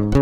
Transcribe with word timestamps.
Bonjour 0.00 0.16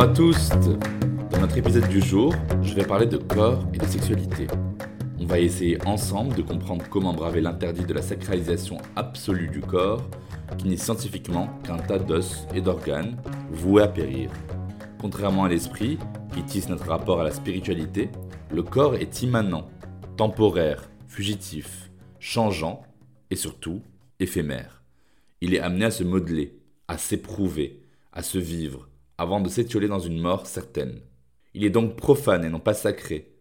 à 0.00 0.08
tous 0.08 0.48
Dans 1.30 1.38
notre 1.40 1.56
épisode 1.56 1.86
du 1.88 2.00
jour, 2.00 2.34
je 2.62 2.74
vais 2.74 2.82
parler 2.82 3.06
de 3.06 3.16
corps 3.16 3.60
et 3.72 3.78
de 3.78 3.86
sexualité. 3.86 4.48
On 5.20 5.26
va 5.26 5.38
essayer 5.38 5.78
ensemble 5.86 6.34
de 6.34 6.42
comprendre 6.42 6.84
comment 6.90 7.12
braver 7.12 7.40
l'interdit 7.40 7.84
de 7.84 7.94
la 7.94 8.02
sacralisation 8.02 8.78
absolue 8.96 9.46
du 9.46 9.60
corps, 9.60 10.02
qui 10.58 10.68
n'est 10.68 10.76
scientifiquement 10.76 11.48
qu'un 11.62 11.76
tas 11.76 12.00
d'os 12.00 12.48
et 12.52 12.60
d'organes 12.60 13.14
voués 13.52 13.84
à 13.84 13.88
périr. 13.88 14.30
Contrairement 15.00 15.44
à 15.44 15.48
l'esprit, 15.48 15.98
qui 16.34 16.42
tisse 16.42 16.68
notre 16.68 16.88
rapport 16.88 17.20
à 17.20 17.24
la 17.24 17.30
spiritualité, 17.30 18.10
le 18.50 18.64
corps 18.64 18.96
est 18.96 19.22
immanent, 19.22 19.70
temporaire, 20.16 20.90
fugitif, 21.06 21.92
changeant 22.18 22.82
et 23.30 23.36
surtout 23.36 23.82
éphémère. 24.18 24.82
Il 25.40 25.54
est 25.54 25.60
amené 25.60 25.84
à 25.84 25.90
se 25.92 26.02
modeler, 26.02 26.58
à 26.88 26.98
s'éprouver, 26.98 27.82
à 28.12 28.24
se 28.24 28.38
vivre, 28.38 28.88
avant 29.16 29.40
de 29.40 29.48
s'étioler 29.48 29.86
dans 29.86 30.00
une 30.00 30.20
mort 30.20 30.48
certaine. 30.48 31.02
Il 31.54 31.64
est 31.64 31.70
donc 31.70 31.94
profane 31.94 32.44
et 32.44 32.50
non 32.50 32.58
pas 32.58 32.74
sacré. 32.74 33.36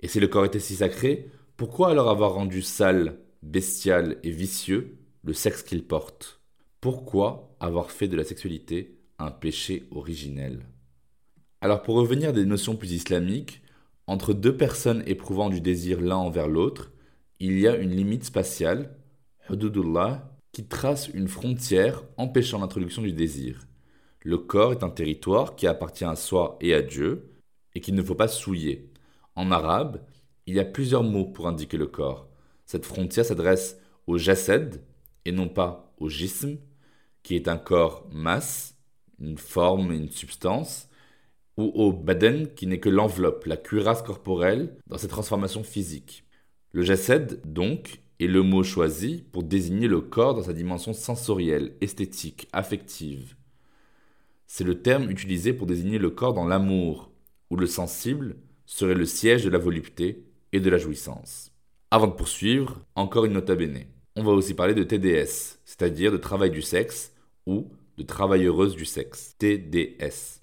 Et 0.00 0.08
si 0.08 0.20
le 0.20 0.28
corps 0.28 0.44
était 0.44 0.60
si 0.60 0.76
sacré, 0.76 1.30
pourquoi 1.56 1.90
alors 1.90 2.10
avoir 2.10 2.34
rendu 2.34 2.60
sale, 2.60 3.20
bestial 3.42 4.18
et 4.22 4.30
vicieux 4.30 4.98
le 5.24 5.32
sexe 5.32 5.62
qu'il 5.62 5.82
porte? 5.82 6.42
Pourquoi 6.82 7.56
avoir 7.58 7.90
fait 7.90 8.08
de 8.08 8.16
la 8.16 8.24
sexualité 8.24 8.98
un 9.18 9.30
péché 9.30 9.88
originel? 9.90 10.66
Alors 11.60 11.82
pour 11.82 11.96
revenir 11.96 12.32
des 12.32 12.44
notions 12.44 12.76
plus 12.76 12.92
islamiques, 12.92 13.62
entre 14.06 14.32
deux 14.32 14.56
personnes 14.56 15.02
éprouvant 15.06 15.50
du 15.50 15.60
désir 15.60 16.00
l'un 16.00 16.16
envers 16.16 16.46
l'autre, 16.46 16.92
il 17.40 17.58
y 17.58 17.66
a 17.66 17.76
une 17.76 17.90
limite 17.90 18.24
spatiale, 18.24 18.96
hududullah, 19.50 20.38
qui 20.52 20.66
trace 20.66 21.08
une 21.08 21.28
frontière 21.28 22.04
empêchant 22.16 22.60
l'introduction 22.60 23.02
du 23.02 23.12
désir. 23.12 23.66
Le 24.22 24.38
corps 24.38 24.72
est 24.72 24.82
un 24.84 24.90
territoire 24.90 25.56
qui 25.56 25.66
appartient 25.66 26.04
à 26.04 26.16
soi 26.16 26.58
et 26.60 26.74
à 26.74 26.82
Dieu, 26.82 27.30
et 27.74 27.80
qu'il 27.80 27.94
ne 27.94 28.02
faut 28.02 28.14
pas 28.14 28.28
souiller. 28.28 28.92
En 29.34 29.50
arabe, 29.50 30.00
il 30.46 30.54
y 30.54 30.60
a 30.60 30.64
plusieurs 30.64 31.02
mots 31.02 31.26
pour 31.26 31.48
indiquer 31.48 31.76
le 31.76 31.86
corps. 31.86 32.28
Cette 32.66 32.86
frontière 32.86 33.24
s'adresse 33.24 33.78
au 34.06 34.16
jased, 34.16 34.82
et 35.24 35.32
non 35.32 35.48
pas 35.48 35.92
au 35.98 36.08
jism, 36.08 36.56
qui 37.22 37.34
est 37.34 37.48
un 37.48 37.58
corps 37.58 38.08
masse, 38.12 38.76
une 39.20 39.38
forme 39.38 39.92
et 39.92 39.96
une 39.96 40.10
substance, 40.10 40.87
ou 41.58 41.72
au 41.74 41.92
baden, 41.92 42.48
qui 42.54 42.66
n'est 42.66 42.78
que 42.78 42.88
l'enveloppe, 42.88 43.44
la 43.44 43.56
cuirasse 43.56 44.02
corporelle 44.02 44.76
dans 44.86 44.96
ses 44.96 45.08
transformations 45.08 45.64
physiques. 45.64 46.24
Le 46.72 46.82
jased, 46.82 47.40
donc, 47.44 48.00
est 48.20 48.28
le 48.28 48.42
mot 48.42 48.62
choisi 48.62 49.24
pour 49.32 49.42
désigner 49.42 49.88
le 49.88 50.00
corps 50.00 50.34
dans 50.34 50.44
sa 50.44 50.52
dimension 50.52 50.92
sensorielle, 50.92 51.74
esthétique, 51.80 52.48
affective. 52.52 53.34
C'est 54.46 54.64
le 54.64 54.80
terme 54.80 55.10
utilisé 55.10 55.52
pour 55.52 55.66
désigner 55.66 55.98
le 55.98 56.10
corps 56.10 56.32
dans 56.32 56.46
l'amour, 56.46 57.10
où 57.50 57.56
le 57.56 57.66
sensible 57.66 58.36
serait 58.64 58.94
le 58.94 59.04
siège 59.04 59.44
de 59.44 59.50
la 59.50 59.58
volupté 59.58 60.24
et 60.52 60.60
de 60.60 60.70
la 60.70 60.78
jouissance. 60.78 61.50
Avant 61.90 62.06
de 62.06 62.12
poursuivre, 62.12 62.80
encore 62.94 63.24
une 63.24 63.32
nota 63.32 63.56
bene. 63.56 63.84
On 64.14 64.22
va 64.22 64.32
aussi 64.32 64.54
parler 64.54 64.74
de 64.74 64.84
TDS, 64.84 65.58
c'est-à-dire 65.64 66.12
de 66.12 66.18
travail 66.18 66.50
du 66.50 66.62
sexe 66.62 67.12
ou 67.46 67.68
de 67.96 68.02
travailleuse 68.04 68.76
du 68.76 68.84
sexe, 68.84 69.34
TDS. 69.38 70.37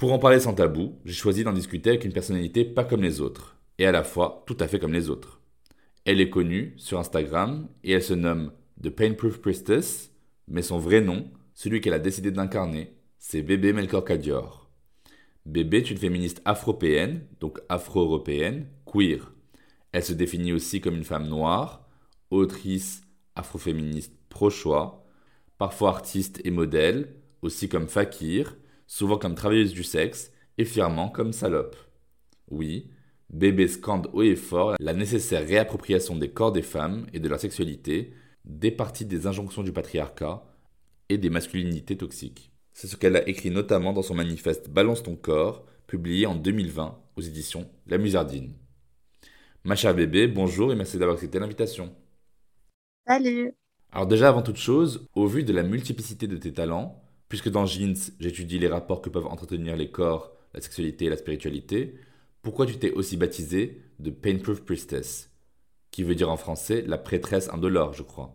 Pour 0.00 0.14
en 0.14 0.18
parler 0.18 0.40
sans 0.40 0.54
tabou, 0.54 0.98
j'ai 1.04 1.12
choisi 1.12 1.44
d'en 1.44 1.52
discuter 1.52 1.90
avec 1.90 2.06
une 2.06 2.14
personnalité 2.14 2.64
pas 2.64 2.84
comme 2.84 3.02
les 3.02 3.20
autres, 3.20 3.58
et 3.76 3.84
à 3.84 3.92
la 3.92 4.02
fois 4.02 4.44
tout 4.46 4.56
à 4.58 4.66
fait 4.66 4.78
comme 4.78 4.94
les 4.94 5.10
autres. 5.10 5.42
Elle 6.06 6.22
est 6.22 6.30
connue 6.30 6.72
sur 6.78 6.98
Instagram 6.98 7.68
et 7.84 7.92
elle 7.92 8.02
se 8.02 8.14
nomme 8.14 8.50
The 8.82 8.88
Painproof 8.88 9.42
Priestess, 9.42 10.10
mais 10.48 10.62
son 10.62 10.78
vrai 10.78 11.02
nom, 11.02 11.30
celui 11.52 11.82
qu'elle 11.82 11.92
a 11.92 11.98
décidé 11.98 12.30
d'incarner, 12.30 12.94
c'est 13.18 13.42
Bébé 13.42 13.74
Melkor 13.74 14.06
Kadior. 14.06 14.70
Bébé 15.44 15.76
est 15.76 15.90
une 15.90 15.98
féministe 15.98 16.40
afropéenne, 16.46 17.26
donc 17.38 17.60
afro-européenne, 17.68 18.68
queer. 18.86 19.34
Elle 19.92 20.04
se 20.04 20.14
définit 20.14 20.54
aussi 20.54 20.80
comme 20.80 20.96
une 20.96 21.04
femme 21.04 21.28
noire, 21.28 21.86
autrice 22.30 23.02
afroféministe 23.34 24.14
pro-choix, 24.30 25.04
parfois 25.58 25.90
artiste 25.90 26.40
et 26.42 26.50
modèle, 26.50 27.16
aussi 27.42 27.68
comme 27.68 27.86
fakir, 27.86 28.56
souvent 28.90 29.18
comme 29.18 29.36
travailleuse 29.36 29.72
du 29.72 29.84
sexe 29.84 30.32
et 30.58 30.64
fièrement 30.64 31.08
comme 31.08 31.32
salope. 31.32 31.76
Oui, 32.50 32.90
Bébé 33.32 33.68
scande 33.68 34.10
haut 34.12 34.22
et 34.22 34.34
fort 34.34 34.74
la 34.80 34.92
nécessaire 34.92 35.46
réappropriation 35.46 36.16
des 36.16 36.30
corps 36.30 36.50
des 36.50 36.62
femmes 36.62 37.06
et 37.12 37.20
de 37.20 37.28
leur 37.28 37.38
sexualité, 37.38 38.12
départie 38.44 39.04
des 39.04 39.28
injonctions 39.28 39.62
du 39.62 39.72
patriarcat 39.72 40.44
et 41.08 41.18
des 41.18 41.30
masculinités 41.30 41.96
toxiques. 41.96 42.50
C'est 42.72 42.88
ce 42.88 42.96
qu'elle 42.96 43.14
a 43.14 43.28
écrit 43.28 43.52
notamment 43.52 43.92
dans 43.92 44.02
son 44.02 44.16
manifeste 44.16 44.68
Balance 44.68 45.04
ton 45.04 45.14
corps, 45.14 45.64
publié 45.86 46.26
en 46.26 46.34
2020 46.34 46.98
aux 47.16 47.20
éditions 47.20 47.70
La 47.86 47.96
Musardine. 47.96 48.54
Ma 49.62 49.76
chère 49.76 49.94
bébé, 49.94 50.26
bonjour 50.26 50.72
et 50.72 50.76
merci 50.76 50.98
d'avoir 50.98 51.14
accepté 51.14 51.38
l'invitation. 51.38 51.94
Salut 53.06 53.54
Alors 53.92 54.08
déjà 54.08 54.28
avant 54.28 54.42
toute 54.42 54.56
chose, 54.56 55.06
au 55.14 55.28
vu 55.28 55.44
de 55.44 55.52
la 55.52 55.62
multiplicité 55.62 56.26
de 56.26 56.36
tes 56.36 56.52
talents, 56.52 57.00
puisque 57.30 57.48
dans 57.48 57.64
Jeans 57.64 57.96
j'étudie 58.18 58.58
les 58.58 58.68
rapports 58.68 59.00
que 59.00 59.08
peuvent 59.08 59.26
entretenir 59.26 59.76
les 59.76 59.90
corps, 59.90 60.32
la 60.52 60.60
sexualité 60.60 61.06
et 61.06 61.10
la 61.10 61.16
spiritualité, 61.16 61.94
pourquoi 62.42 62.66
tu 62.66 62.76
t'es 62.78 62.92
aussi 62.92 63.16
baptisé 63.16 63.80
de 63.98 64.10
Painproof 64.10 64.60
Priestess, 64.62 65.30
qui 65.90 66.02
veut 66.02 66.14
dire 66.14 66.30
en 66.30 66.36
français 66.36 66.84
la 66.86 66.98
prêtresse 66.98 67.48
indolore, 67.48 67.94
je 67.94 68.02
crois. 68.02 68.34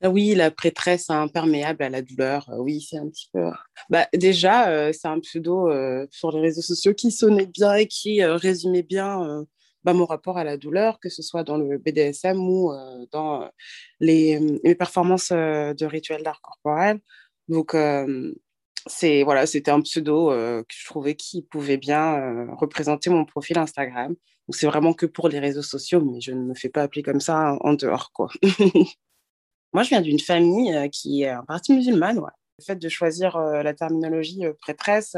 Ah 0.00 0.10
Oui, 0.10 0.36
la 0.36 0.52
prêtresse 0.52 1.10
imperméable 1.10 1.82
à 1.82 1.88
la 1.90 2.02
douleur. 2.02 2.48
euh, 2.50 2.58
Oui, 2.58 2.80
c'est 2.80 2.98
un 2.98 3.08
petit 3.08 3.28
peu. 3.32 3.50
Bah, 3.90 4.06
déjà, 4.14 4.68
euh, 4.68 4.92
c'est 4.92 5.08
un 5.08 5.18
pseudo 5.18 5.68
euh, 5.68 6.06
sur 6.12 6.30
les 6.30 6.40
réseaux 6.40 6.62
sociaux 6.62 6.94
qui 6.94 7.10
sonnait 7.10 7.46
bien 7.46 7.74
et 7.74 7.86
qui 7.88 8.22
euh, 8.22 8.36
résumait 8.36 8.84
bien 8.84 9.44
bah, 9.82 9.94
mon 9.94 10.04
rapport 10.04 10.38
à 10.38 10.44
la 10.44 10.56
douleur, 10.56 11.00
que 11.00 11.08
ce 11.08 11.22
soit 11.22 11.42
dans 11.42 11.56
le 11.56 11.78
BDSM 11.78 12.38
ou 12.38 12.70
dans 13.10 13.50
les, 13.98 14.58
performances 14.78 15.30
de 15.32 15.84
rituels 15.84 16.22
d'art 16.22 16.40
corporel. 16.42 17.00
Donc, 17.48 17.74
euh, 17.74 18.34
c'est 18.86 19.22
voilà, 19.22 19.46
c'était 19.46 19.70
un 19.70 19.80
pseudo 19.80 20.30
euh, 20.30 20.62
que 20.62 20.74
je 20.74 20.86
trouvais 20.86 21.14
qui 21.14 21.42
pouvait 21.42 21.76
bien 21.76 22.16
euh, 22.16 22.54
représenter 22.54 23.10
mon 23.10 23.24
profil 23.24 23.58
Instagram. 23.58 24.14
C'est 24.50 24.66
vraiment 24.66 24.94
que 24.94 25.06
pour 25.06 25.28
les 25.28 25.40
réseaux 25.40 25.62
sociaux, 25.62 26.00
mais 26.02 26.20
je 26.20 26.32
ne 26.32 26.42
me 26.42 26.54
fais 26.54 26.70
pas 26.70 26.82
appeler 26.82 27.02
comme 27.02 27.20
ça 27.20 27.56
en 27.60 27.74
dehors, 27.74 28.12
quoi. 28.12 28.30
Moi, 29.74 29.82
je 29.82 29.90
viens 29.90 30.00
d'une 30.00 30.18
famille 30.18 30.88
qui 30.90 31.22
est 31.22 31.34
en 31.34 31.44
partie 31.44 31.74
musulmane. 31.74 32.16
Le 32.16 32.64
fait 32.64 32.76
de 32.76 32.88
choisir 32.88 33.38
la 33.38 33.74
terminologie 33.74 34.42
prêtresse, 34.60 35.14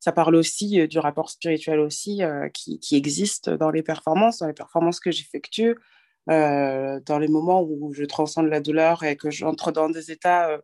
ça 0.00 0.12
parle 0.12 0.34
aussi 0.34 0.88
du 0.88 0.98
rapport 0.98 1.30
spirituel 1.30 1.78
aussi 1.78 2.20
qui, 2.52 2.80
qui 2.80 2.96
existe 2.96 3.48
dans 3.48 3.70
les 3.70 3.84
performances, 3.84 4.40
dans 4.40 4.48
les 4.48 4.52
performances 4.52 4.98
que 4.98 5.12
j'effectue, 5.12 5.76
dans 6.26 7.18
les 7.20 7.28
moments 7.28 7.62
où 7.62 7.94
je 7.94 8.04
transcende 8.04 8.48
la 8.48 8.60
douleur 8.60 9.04
et 9.04 9.16
que 9.16 9.30
j'entre 9.30 9.70
dans 9.70 9.88
des 9.88 10.10
états 10.10 10.60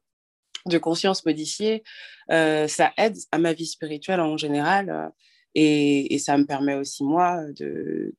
de 0.66 0.78
conscience 0.78 1.24
modifiés. 1.24 1.82
euh, 2.30 2.68
ça 2.68 2.92
aide 2.96 3.16
à 3.32 3.38
ma 3.38 3.52
vie 3.52 3.66
spirituelle 3.66 4.20
en 4.20 4.36
général 4.36 4.90
euh, 4.90 5.08
et, 5.54 6.18
ça 6.18 6.38
me 6.38 6.44
permet 6.46 6.74
aussi, 6.74 7.02
moi, 7.04 7.42
de, 7.56 8.14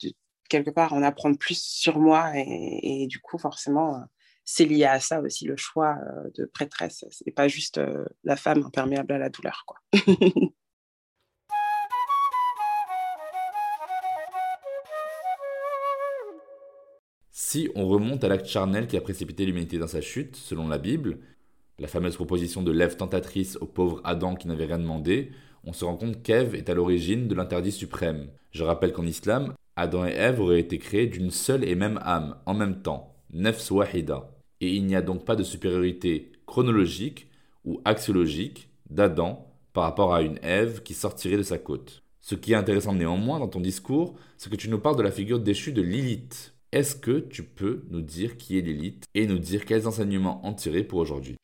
quelque 0.49 0.69
part 0.69 0.93
en 0.93 1.03
apprendre 1.03 1.37
plus 1.37 1.61
sur 1.63 1.97
moi 1.99 2.31
et, 2.35 3.07
du 3.07 3.19
coup, 3.19 3.37
forcément, 3.37 3.95
euh, 3.95 3.99
c'est 4.43 4.65
lié 4.65 4.85
à 4.85 4.99
ça 4.99 5.21
aussi 5.21 5.45
le 5.45 5.55
choix 5.55 5.97
de 6.35 6.45
prêtresse. 6.45 7.05
C'est 7.11 7.31
pas 7.31 7.47
juste 7.47 7.79
la 8.23 8.35
femme 8.35 8.63
imperméable 8.65 9.13
à 9.13 9.17
la 9.17 9.29
douleur, 9.29 9.63
quoi. 9.65 9.77
Si 17.51 17.69
on 17.75 17.85
remonte 17.87 18.23
à 18.23 18.29
l'acte 18.29 18.45
charnel 18.45 18.87
qui 18.87 18.95
a 18.95 19.01
précipité 19.01 19.45
l'humanité 19.45 19.77
dans 19.77 19.87
sa 19.87 19.99
chute, 19.99 20.37
selon 20.37 20.69
la 20.69 20.77
Bible, 20.77 21.19
la 21.79 21.87
fameuse 21.87 22.15
proposition 22.15 22.61
de 22.61 22.71
l'Ève 22.71 22.97
tentatrice 22.97 23.57
au 23.61 23.65
pauvre 23.65 24.01
Adam 24.03 24.35
qui 24.35 24.47
n'avait 24.47 24.65
rien 24.65 24.79
demandé, 24.79 25.31
on 25.63 25.73
se 25.73 25.85
rend 25.85 25.95
compte 25.95 26.23
qu'Ève 26.23 26.55
est 26.55 26.69
à 26.69 26.73
l'origine 26.73 27.27
de 27.27 27.35
l'interdit 27.35 27.71
suprême. 27.71 28.29
Je 28.51 28.63
rappelle 28.63 28.93
qu'en 28.93 29.05
islam, 29.05 29.53
Adam 29.75 30.05
et 30.05 30.11
Ève 30.11 30.39
auraient 30.39 30.59
été 30.59 30.77
créés 30.77 31.07
d'une 31.07 31.31
seule 31.31 31.63
et 31.63 31.75
même 31.75 31.99
âme, 32.03 32.35
en 32.45 32.53
même 32.53 32.81
temps, 32.81 33.15
nefs 33.31 33.71
wahida. 33.71 34.31
Et 34.59 34.75
il 34.75 34.85
n'y 34.85 34.95
a 34.95 35.01
donc 35.01 35.25
pas 35.25 35.35
de 35.35 35.43
supériorité 35.43 36.31
chronologique 36.45 37.27
ou 37.63 37.81
axiologique 37.85 38.69
d'Adam 38.89 39.47
par 39.73 39.83
rapport 39.83 40.13
à 40.13 40.21
une 40.21 40.39
Ève 40.43 40.83
qui 40.83 40.93
sortirait 40.93 41.37
de 41.37 41.43
sa 41.43 41.57
côte. 41.57 42.03
Ce 42.19 42.35
qui 42.35 42.53
est 42.53 42.55
intéressant 42.55 42.93
néanmoins 42.93 43.39
dans 43.39 43.47
ton 43.47 43.61
discours, 43.61 44.15
c'est 44.37 44.51
que 44.51 44.55
tu 44.55 44.69
nous 44.69 44.79
parles 44.79 44.97
de 44.97 45.03
la 45.03 45.11
figure 45.11 45.39
déchue 45.39 45.73
de 45.73 45.81
Lilith. 45.81 46.53
Est-ce 46.71 46.95
que 46.95 47.19
tu 47.19 47.43
peux 47.43 47.83
nous 47.89 48.01
dire 48.01 48.37
qui 48.37 48.57
est 48.57 48.61
Lilith 48.61 49.05
et 49.15 49.27
nous 49.27 49.39
dire 49.39 49.65
quels 49.65 49.87
enseignements 49.87 50.45
en 50.45 50.53
tirer 50.53 50.83
pour 50.83 50.99
aujourd'hui? 50.99 51.35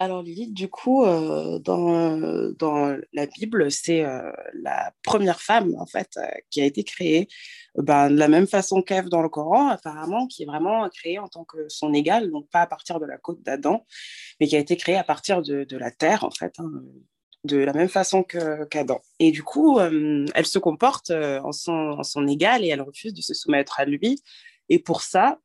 Alors 0.00 0.22
Lilith, 0.22 0.54
du 0.54 0.68
coup, 0.68 1.04
euh, 1.04 1.58
dans, 1.58 2.16
dans 2.56 2.96
la 3.12 3.26
Bible, 3.26 3.70
c'est 3.70 4.04
euh, 4.04 4.30
la 4.54 4.92
première 5.02 5.40
femme, 5.40 5.74
en 5.76 5.86
fait, 5.86 6.16
euh, 6.16 6.26
qui 6.50 6.60
a 6.60 6.64
été 6.64 6.84
créée 6.84 7.26
ben, 7.74 8.08
de 8.08 8.16
la 8.16 8.28
même 8.28 8.46
façon 8.46 8.80
qu'Ève 8.80 9.08
dans 9.08 9.22
le 9.22 9.28
Coran, 9.28 9.68
apparemment, 9.68 10.28
qui 10.28 10.44
est 10.44 10.46
vraiment 10.46 10.88
créée 10.88 11.18
en 11.18 11.26
tant 11.26 11.44
que 11.44 11.68
son 11.68 11.92
égale, 11.92 12.30
donc 12.30 12.48
pas 12.48 12.60
à 12.60 12.66
partir 12.68 13.00
de 13.00 13.06
la 13.06 13.18
côte 13.18 13.42
d'Adam, 13.42 13.84
mais 14.38 14.46
qui 14.46 14.54
a 14.54 14.60
été 14.60 14.76
créée 14.76 14.96
à 14.96 15.02
partir 15.02 15.42
de, 15.42 15.64
de 15.64 15.76
la 15.76 15.90
terre, 15.90 16.22
en 16.22 16.30
fait, 16.30 16.54
hein, 16.60 16.70
de 17.42 17.56
la 17.56 17.72
même 17.72 17.88
façon 17.88 18.22
qu'Adam. 18.22 19.00
et 19.18 19.32
du 19.32 19.42
coup, 19.42 19.80
elle 19.80 20.46
se 20.46 20.58
comporte 20.58 21.10
en 21.10 21.52
son, 21.52 21.72
en 21.72 22.02
son 22.02 22.26
égale 22.26 22.64
et 22.64 22.68
elle 22.68 22.82
refuse 22.82 23.14
de 23.14 23.22
se 23.22 23.32
soumettre 23.34 23.80
à 23.80 23.84
lui. 23.84 24.20
Et 24.68 24.78
pour 24.78 25.02
ça, 25.02 25.38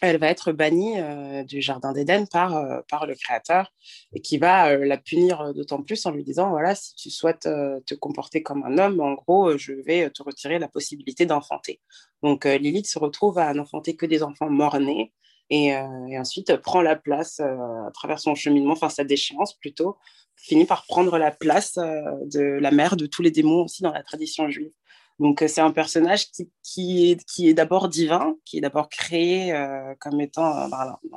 elle 0.00 0.18
va 0.18 0.28
être 0.28 0.52
bannie 0.52 0.98
euh, 0.98 1.42
du 1.44 1.60
Jardin 1.60 1.92
d'Éden 1.92 2.26
par, 2.26 2.56
euh, 2.56 2.80
par 2.88 3.06
le 3.06 3.14
Créateur 3.14 3.72
et 4.12 4.20
qui 4.20 4.38
va 4.38 4.70
euh, 4.70 4.84
la 4.84 4.98
punir 4.98 5.54
d'autant 5.54 5.82
plus 5.82 6.04
en 6.06 6.10
lui 6.10 6.24
disant, 6.24 6.50
voilà, 6.50 6.74
si 6.74 6.94
tu 6.94 7.10
souhaites 7.10 7.48
te 7.86 7.94
comporter 7.94 8.42
comme 8.42 8.64
un 8.64 8.78
homme, 8.78 9.00
en 9.00 9.14
gros, 9.14 9.56
je 9.56 9.72
vais 9.72 10.10
te 10.10 10.22
retirer 10.22 10.58
la 10.58 10.68
possibilité 10.68 11.26
d'enfanter. 11.26 11.80
Donc 12.22 12.44
Lilith 12.44 12.86
se 12.86 12.98
retrouve 12.98 13.38
à 13.38 13.52
n'enfanter 13.54 13.96
que 13.96 14.06
des 14.06 14.22
enfants 14.22 14.50
morts-nés 14.50 15.12
et, 15.50 15.66
et, 15.66 16.18
ensuite 16.18 16.56
prend 16.56 16.82
la 16.82 16.96
place 16.96 17.40
à 17.40 17.90
travers 17.94 18.18
son 18.18 18.34
cheminement, 18.34 18.72
enfin 18.72 18.88
sa 18.88 19.04
déchéance 19.04 19.54
plutôt, 19.54 19.96
finit 20.36 20.64
par 20.64 20.86
prendre 20.86 21.18
la 21.18 21.30
place 21.30 21.74
de 21.76 22.40
la 22.40 22.70
mère 22.70 22.96
de 22.96 23.06
tous 23.06 23.22
les 23.22 23.30
démons 23.30 23.64
aussi 23.64 23.82
dans 23.82 23.92
la 23.92 24.02
tradition 24.02 24.48
juive. 24.50 24.72
Donc, 25.18 25.40
euh, 25.40 25.48
c'est 25.48 25.62
un 25.62 25.70
personnage 25.70 26.26
qui, 26.62 27.16
qui 27.26 27.48
est, 27.48 27.54
d'abord 27.54 27.88
divin, 27.88 28.36
qui 28.44 28.58
est 28.58 28.60
d'abord 28.60 28.88
créé 28.88 29.52
euh, 29.52 29.94
comme 29.98 30.20
étant 30.20 30.54
euh, 30.54 30.68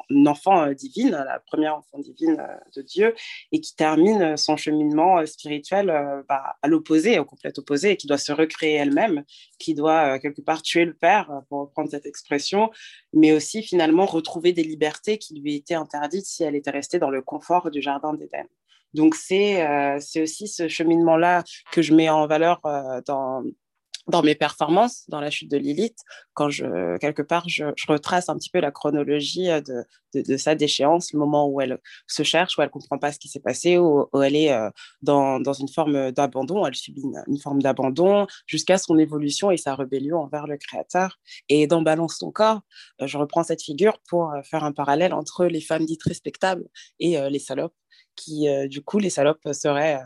un 0.09 0.25
enfant 0.25 0.71
divine, 0.71 1.11
la 1.11 1.39
première 1.45 1.75
enfant 1.75 1.99
divine 1.99 2.41
de 2.75 2.81
Dieu, 2.81 3.13
et 3.51 3.59
qui 3.59 3.75
termine 3.75 4.37
son 4.37 4.55
cheminement 4.55 5.25
spirituel 5.25 5.87
bah, 6.29 6.55
à 6.61 6.67
l'opposé, 6.67 7.19
au 7.19 7.25
complet 7.25 7.51
opposé, 7.57 7.91
et 7.91 7.97
qui 7.97 8.07
doit 8.07 8.17
se 8.17 8.31
recréer 8.31 8.75
elle-même, 8.75 9.23
qui 9.57 9.73
doit 9.73 10.19
quelque 10.19 10.41
part 10.41 10.61
tuer 10.61 10.85
le 10.85 10.93
père, 10.93 11.41
pour 11.49 11.61
reprendre 11.61 11.89
cette 11.89 12.05
expression, 12.05 12.69
mais 13.13 13.33
aussi 13.33 13.63
finalement 13.63 14.05
retrouver 14.05 14.53
des 14.53 14.63
libertés 14.63 15.17
qui 15.17 15.39
lui 15.39 15.55
étaient 15.55 15.75
interdites 15.75 16.25
si 16.25 16.43
elle 16.43 16.55
était 16.55 16.71
restée 16.71 16.99
dans 16.99 17.09
le 17.09 17.21
confort 17.21 17.69
du 17.69 17.81
Jardin 17.81 18.13
d'Éden. 18.13 18.45
Donc, 18.93 19.15
c'est 19.15 19.93
aussi 20.21 20.47
ce 20.47 20.67
cheminement-là 20.67 21.43
que 21.71 21.81
je 21.81 21.93
mets 21.93 22.09
en 22.09 22.25
valeur 22.27 22.61
dans 23.05 23.43
dans 24.09 24.23
mes 24.23 24.35
performances, 24.35 25.05
dans 25.07 25.21
la 25.21 25.29
chute 25.29 25.51
de 25.51 25.57
Lilith, 25.57 25.99
quand 26.33 26.49
je, 26.49 26.97
quelque 26.97 27.21
part, 27.21 27.47
je, 27.47 27.65
retrace 27.87 28.29
un 28.29 28.35
petit 28.35 28.49
peu 28.49 28.59
la 28.59 28.71
chronologie 28.71 29.49
euh, 29.49 29.61
de, 29.61 30.21
de, 30.21 30.37
sa 30.37 30.55
déchéance, 30.55 31.13
le 31.13 31.19
moment 31.19 31.47
où 31.47 31.61
elle 31.61 31.79
se 32.07 32.23
cherche, 32.23 32.57
où 32.57 32.61
elle 32.61 32.69
comprend 32.69 32.97
pas 32.97 33.11
ce 33.11 33.19
qui 33.19 33.27
s'est 33.27 33.39
passé, 33.39 33.77
où, 33.77 34.07
elle 34.21 34.35
est 34.35 34.51
euh, 34.51 34.69
dans, 35.01 35.39
dans, 35.39 35.53
une 35.53 35.69
forme 35.69 36.11
d'abandon, 36.11 36.65
elle 36.65 36.75
subit 36.75 37.03
une, 37.27 37.37
forme 37.39 37.61
d'abandon, 37.61 38.25
jusqu'à 38.47 38.77
son 38.77 38.97
évolution 38.97 39.51
et 39.51 39.57
sa 39.57 39.75
rébellion 39.75 40.17
envers 40.17 40.47
le 40.47 40.57
Créateur. 40.57 41.19
Et 41.47 41.67
dans 41.67 41.81
Balance 41.81 42.17
ton 42.17 42.31
corps, 42.31 42.61
euh, 43.01 43.07
je 43.07 43.17
reprends 43.17 43.43
cette 43.43 43.61
figure 43.61 43.99
pour 44.09 44.33
faire 44.43 44.63
un 44.63 44.71
parallèle 44.71 45.13
entre 45.13 45.45
les 45.45 45.61
femmes 45.61 45.85
dites 45.85 46.03
respectables 46.03 46.67
et 46.99 47.17
les 47.29 47.39
salopes, 47.39 47.75
qui, 48.15 48.47
du 48.67 48.81
coup, 48.81 48.99
les 48.99 49.09
salopes 49.09 49.47
seraient 49.53 50.01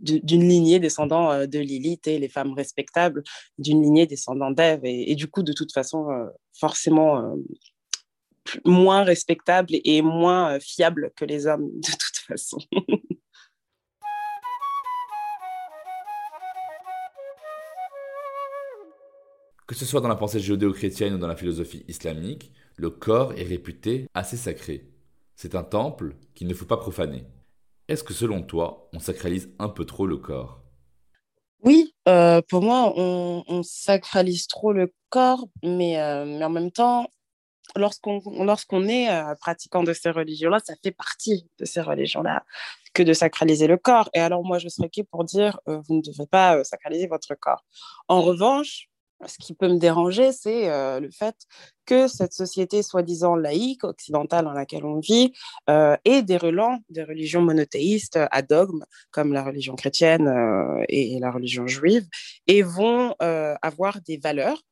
d'une 0.00 0.48
lignée 0.48 0.78
descendant 0.78 1.30
euh, 1.30 1.46
de 1.46 1.58
Lilith 1.58 2.06
et 2.06 2.18
les 2.18 2.28
femmes 2.28 2.52
respectables 2.52 3.22
d'une 3.58 3.82
lignée 3.82 4.06
descendant 4.06 4.50
d'Ève 4.50 4.80
et, 4.84 5.14
du 5.14 5.28
coup 5.28 5.42
de 5.42 5.52
toute 5.52 5.72
façon 5.72 6.10
euh, 6.10 6.26
forcément 6.52 7.18
euh, 7.18 7.36
moins 8.64 9.04
respectables 9.04 9.74
et 9.84 10.02
moins 10.02 10.58
fiables 10.60 11.12
que 11.16 11.24
les 11.24 11.46
hommes 11.46 11.70
de 11.74 11.90
toute 11.90 12.18
façon. 12.26 12.58
Que 19.66 19.76
ce 19.76 19.84
soit 19.84 20.00
dans 20.00 20.08
la 20.08 20.16
pensée 20.16 20.40
judéo-chrétienne 20.40 21.14
ou 21.14 21.18
dans 21.18 21.28
la 21.28 21.36
philosophie 21.36 21.84
islamique, 21.86 22.52
le 22.74 22.90
corps 22.90 23.34
est 23.34 23.44
réputé 23.44 24.08
assez 24.14 24.36
sacré. 24.36 24.90
C'est 25.36 25.54
un 25.54 25.62
temple 25.62 26.16
qu'il 26.34 26.48
ne 26.48 26.54
faut 26.54 26.64
pas 26.64 26.76
profaner. 26.76 27.24
Est-ce 27.90 28.04
que 28.04 28.14
selon 28.14 28.42
toi, 28.42 28.88
on 28.92 29.00
sacralise 29.00 29.50
un 29.58 29.68
peu 29.68 29.84
trop 29.84 30.06
le 30.06 30.16
corps? 30.16 30.62
Oui, 31.64 31.92
euh, 32.06 32.40
pour 32.48 32.62
moi, 32.62 32.92
on, 32.96 33.64
sacralise 33.64 34.46
trop 34.46 34.72
le 34.72 34.94
corps, 35.08 35.48
mais, 35.64 35.98
euh, 36.00 36.40
en 36.40 36.50
même 36.50 36.70
temps, 36.70 37.08
lorsqu'on 37.74 38.22
lorsqu'on 38.44 38.86
est 38.86 39.10
euh, 39.10 39.34
pratiquant 39.40 39.82
de 39.82 39.92
ces 39.92 40.10
religions-là, 40.10 40.60
ça 40.64 40.74
fait 40.84 40.92
partie 40.92 41.48
de 41.58 41.64
ces 41.64 41.80
religions-là 41.80 42.44
que 42.94 43.02
de 43.02 43.12
sacraliser 43.12 43.66
le 43.66 43.76
corps. 43.76 44.08
Et 44.14 44.20
alors 44.20 44.44
moi, 44.44 44.60
je 44.60 44.68
serais 44.68 44.88
qui 44.88 45.02
pour 45.02 45.24
dire, 45.24 45.58
vous 45.66 45.96
ne 45.96 46.00
devez 46.00 46.26
pas 46.26 46.62
sacraliser 46.62 47.08
votre 47.08 47.34
corps? 47.34 47.64
En 48.06 48.22
revanche, 48.22 48.89
ce 49.26 49.38
qui 49.38 49.54
peut 49.54 49.68
me 49.68 49.78
déranger, 49.78 50.32
c'est 50.32 50.70
euh, 50.70 51.00
le 51.00 51.10
fait 51.10 51.34
que 51.86 52.08
cette 52.08 52.32
société 52.32 52.82
soi-disant 52.82 53.36
laïque, 53.36 53.84
occidentale 53.84 54.44
dans 54.44 54.52
laquelle 54.52 54.84
on 54.84 55.00
vit, 55.00 55.32
euh, 55.68 55.96
ait 56.04 56.22
des 56.22 56.36
relents 56.36 56.78
des 56.88 57.02
religions 57.02 57.42
monothéistes 57.42 58.18
à 58.30 58.42
dogme, 58.42 58.84
comme 59.10 59.32
la 59.32 59.42
religion 59.42 59.74
chrétienne 59.76 60.28
euh, 60.28 60.84
et, 60.88 61.18
la 61.20 61.30
religion 61.30 61.66
juive, 61.66 62.06
et 62.46 62.62
vont 62.62 63.14
avoir 63.20 64.00
des 64.02 64.16
valeurs 64.16 64.62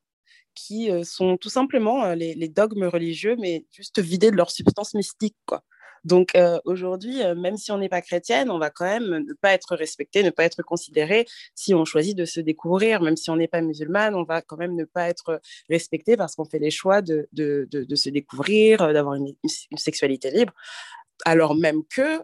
qui 0.55 0.91
sont 1.05 1.37
tout 1.37 1.51
simplement 1.51 2.15
les, 2.15 2.35
les, 2.35 2.49
dogmes 2.49 2.85
religieux, 2.85 3.37
mais 3.39 3.65
juste 3.71 4.01
vidés 4.01 4.31
de 4.31 4.37
leur 4.37 4.51
substance 4.51 4.95
mystique. 4.95 5.37
Quoi. 5.47 5.63
Donc 6.05 6.35
euh, 6.35 6.59
aujourd'hui, 6.65 7.23
euh, 7.23 7.35
même 7.35 7.57
si 7.57 7.73
on 7.73 7.79
n'est 7.79 7.89
pas 7.89 8.03
chrétienne, 8.03 8.51
on 8.51 8.59
va 8.59 8.71
quand 8.71 8.85
même 8.85 9.25
ne 9.27 9.33
pas 9.35 9.53
être 9.53 9.77
respecté, 9.77 10.23
ne 10.23 10.31
pas 10.31 10.45
être 10.45 10.63
considéré 10.63 11.27
si 11.55 11.75
on 11.75 11.85
choisit 11.85 12.17
de 12.17 12.25
se 12.25 12.41
découvrir. 12.41 13.03
Même 13.03 13.17
si 13.17 13.31
on 13.31 13.37
n'est 13.37 13.49
pas 13.49 13.61
musulmane, 13.61 14.15
on 14.15 14.25
va 14.25 14.43
quand 14.43 14.57
même 14.57 14.75
ne 14.75 14.85
pas 14.85 15.09
être 15.09 15.41
respecté 15.69 16.17
parce 16.17 16.35
qu'on 16.35 16.45
fait 16.45 16.59
les 16.59 16.71
choix 16.71 17.03
de, 17.03 17.29
de, 17.33 17.69
de, 17.71 17.97
se 17.97 18.11
découvrir, 18.11 18.83
euh, 18.83 18.93
d'avoir 18.93 19.15
une, 19.15 19.35
sexualité 19.77 20.31
libre. 20.31 20.53
Alors 21.25 21.57
même 21.57 21.83
que 21.85 22.21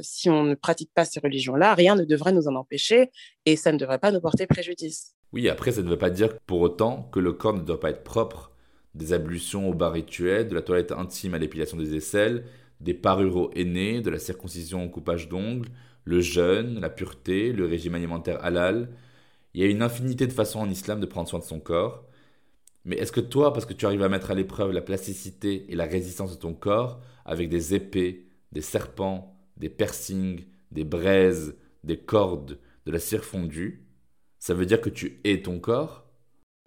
si 0.00 0.30
on 0.30 0.42
ne 0.42 0.54
pratique 0.54 0.90
pas 0.94 1.04
ces 1.04 1.20
religions-là, 1.20 1.74
rien 1.74 1.96
ne 1.96 2.04
devrait 2.04 2.32
nous 2.32 2.48
en 2.48 2.54
empêcher 2.54 3.10
et 3.44 3.56
ça 3.56 3.72
ne 3.72 3.78
devrait 3.78 3.98
pas 3.98 4.10
nous 4.10 4.20
porter 4.20 4.46
préjudice. 4.46 5.14
Oui, 5.32 5.48
après, 5.48 5.72
ça 5.72 5.82
ne 5.82 5.88
veut 5.88 5.98
pas 5.98 6.10
dire 6.10 6.38
pour 6.40 6.60
autant 6.60 7.08
que 7.12 7.20
le 7.20 7.32
corps 7.32 7.54
ne 7.54 7.60
doit 7.60 7.80
pas 7.80 7.90
être 7.90 8.04
propre. 8.04 8.52
Des 8.94 9.12
ablutions 9.12 9.68
au 9.68 9.74
bar 9.74 9.92
rituel, 9.92 10.48
de 10.48 10.54
la 10.54 10.62
toilette 10.62 10.92
intime 10.92 11.34
à 11.34 11.38
l'épilation 11.38 11.76
des 11.76 11.94
aisselles, 11.94 12.44
des 12.80 12.94
parures 12.94 13.50
aînés, 13.54 14.00
de 14.00 14.10
la 14.10 14.18
circoncision 14.18 14.84
au 14.84 14.88
coupage 14.88 15.28
d'ongles, 15.28 15.68
le 16.04 16.20
jeûne, 16.20 16.80
la 16.80 16.90
pureté, 16.90 17.52
le 17.52 17.66
régime 17.66 17.94
alimentaire 17.94 18.44
halal. 18.44 18.90
Il 19.54 19.60
y 19.62 19.64
a 19.64 19.68
une 19.68 19.82
infinité 19.82 20.26
de 20.26 20.32
façons 20.32 20.60
en 20.60 20.70
islam 20.70 21.00
de 21.00 21.06
prendre 21.06 21.28
soin 21.28 21.38
de 21.38 21.44
son 21.44 21.60
corps. 21.60 22.04
Mais 22.84 22.96
est-ce 22.96 23.12
que 23.12 23.20
toi, 23.20 23.52
parce 23.52 23.66
que 23.66 23.74
tu 23.74 23.86
arrives 23.86 24.02
à 24.02 24.08
mettre 24.08 24.30
à 24.30 24.34
l'épreuve 24.34 24.72
la 24.72 24.80
plasticité 24.82 25.66
et 25.70 25.76
la 25.76 25.84
résistance 25.84 26.32
de 26.34 26.40
ton 26.40 26.54
corps, 26.54 27.00
avec 27.24 27.48
des 27.50 27.74
épées, 27.74 28.26
des 28.52 28.62
serpents, 28.62 29.36
des 29.56 29.68
piercings, 29.68 30.46
des 30.72 30.84
braises, 30.84 31.56
des 31.84 31.98
cordes, 31.98 32.58
de 32.86 32.92
la 32.92 32.98
cire 32.98 33.24
fondue, 33.24 33.86
ça 34.38 34.54
veut 34.54 34.66
dire 34.66 34.80
que 34.80 34.90
tu 34.90 35.20
es 35.24 35.42
ton 35.42 35.60
corps? 35.60 36.07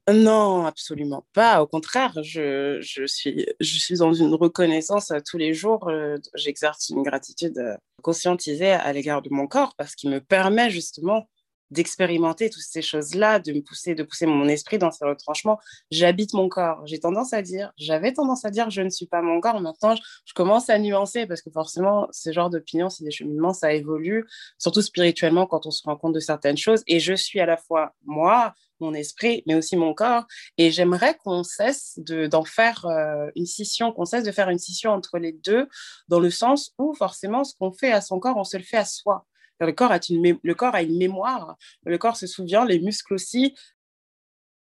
Non, 0.10 0.66
absolument 0.66 1.26
pas. 1.34 1.62
Au 1.62 1.68
contraire, 1.68 2.14
je, 2.24 2.80
je, 2.82 3.06
suis, 3.06 3.46
je 3.60 3.80
suis 3.80 3.98
dans 3.98 4.14
une 4.14 4.34
reconnaissance 4.34 5.14
tous 5.30 5.38
les 5.38 5.54
jours. 5.54 5.88
Euh, 5.90 6.18
j'exerce 6.34 6.90
une 6.90 7.04
gratitude 7.04 7.58
euh, 7.60 7.78
conscientisée 8.02 8.72
à 8.72 8.92
l'égard 8.94 9.22
de 9.22 9.30
mon 9.32 9.48
corps 9.48 9.76
parce 9.78 9.96
qu'il 9.96 10.10
me 10.10 10.20
permet 10.20 10.72
justement 10.72 11.28
d'expérimenter 11.72 12.50
toutes 12.50 12.64
ces 12.64 12.82
choses-là, 12.82 13.40
de 13.40 13.54
me 13.54 13.62
pousser, 13.62 13.96
de 13.96 14.04
pousser 14.04 14.26
mon 14.26 14.48
esprit 14.48 14.78
dans 14.78 14.92
ces 14.92 15.06
retranchements. 15.06 15.60
J'habite 15.90 16.34
mon 16.34 16.50
corps. 16.50 16.86
J'ai 16.86 17.00
tendance 17.00 17.34
à 17.34 17.42
dire, 17.42 17.72
j'avais 17.78 18.14
tendance 18.14 18.46
à 18.46 18.52
dire, 18.52 18.70
je 18.70 18.82
ne 18.82 18.90
suis 18.90 19.06
pas 19.06 19.22
mon 19.22 19.40
corps. 19.40 19.62
Maintenant, 19.62 19.96
je, 19.96 20.34
commence 20.34 20.70
à 20.70 20.78
nuancer 20.78 21.26
parce 21.26 21.42
que 21.42 21.50
forcément, 21.50 22.08
ce 22.12 22.32
genre 22.32 22.50
d'opinion, 22.50 22.90
c'est 22.90 23.04
des 23.04 23.12
cheminements, 23.12 23.54
ça 23.54 23.74
évolue, 23.74 24.26
surtout 24.58 24.82
spirituellement 24.82 25.48
quand 25.48 25.66
on 25.66 25.72
se 25.72 25.84
rend 25.84 25.96
compte 25.96 26.14
de 26.14 26.20
certaines 26.20 26.58
choses. 26.58 26.84
Et 26.88 27.00
je 27.00 27.14
suis 27.14 27.40
à 27.40 27.46
la 27.46 27.58
fois 27.58 27.94
moi, 28.04 28.54
mon 28.82 28.94
esprit, 28.94 29.44
mais 29.48 29.56
aussi 29.56 29.78
mon 29.78 29.94
corps. 29.94 30.26
Et 30.58 30.72
j'aimerais 30.72 31.16
qu'on 31.24 31.44
cesse 31.44 32.00
d'en 32.00 32.44
faire 32.44 32.86
euh, 32.86 33.30
une 33.36 33.46
scission, 33.46 33.92
qu'on 33.92 34.06
cesse 34.06 34.24
de 34.24 34.32
faire 34.32 34.50
une 34.50 34.60
scission 34.60 34.92
entre 34.92 35.18
les 35.18 35.32
deux, 35.32 35.68
dans 36.08 36.20
le 36.20 36.30
sens 36.30 36.74
où 36.78 36.94
forcément, 36.94 37.44
ce 37.44 37.56
qu'on 37.56 37.72
fait 37.72 37.92
à 37.92 38.02
son 38.02 38.20
corps, 38.20 38.38
on 38.38 38.44
se 38.44 38.58
le 38.58 38.64
fait 38.64 38.78
à 38.78 38.86
soi. 38.86 39.26
Le 39.60 39.74
corps, 39.74 39.92
a 39.92 40.00
une 40.10 40.40
le 40.42 40.56
corps 40.56 40.74
a 40.74 40.82
une 40.82 40.98
mémoire, 40.98 41.56
le 41.86 41.98
corps 42.00 42.18
se 42.18 42.26
souvient, 42.26 42.66
les 42.66 42.80
muscles 42.80 43.14
aussi. 43.14 43.54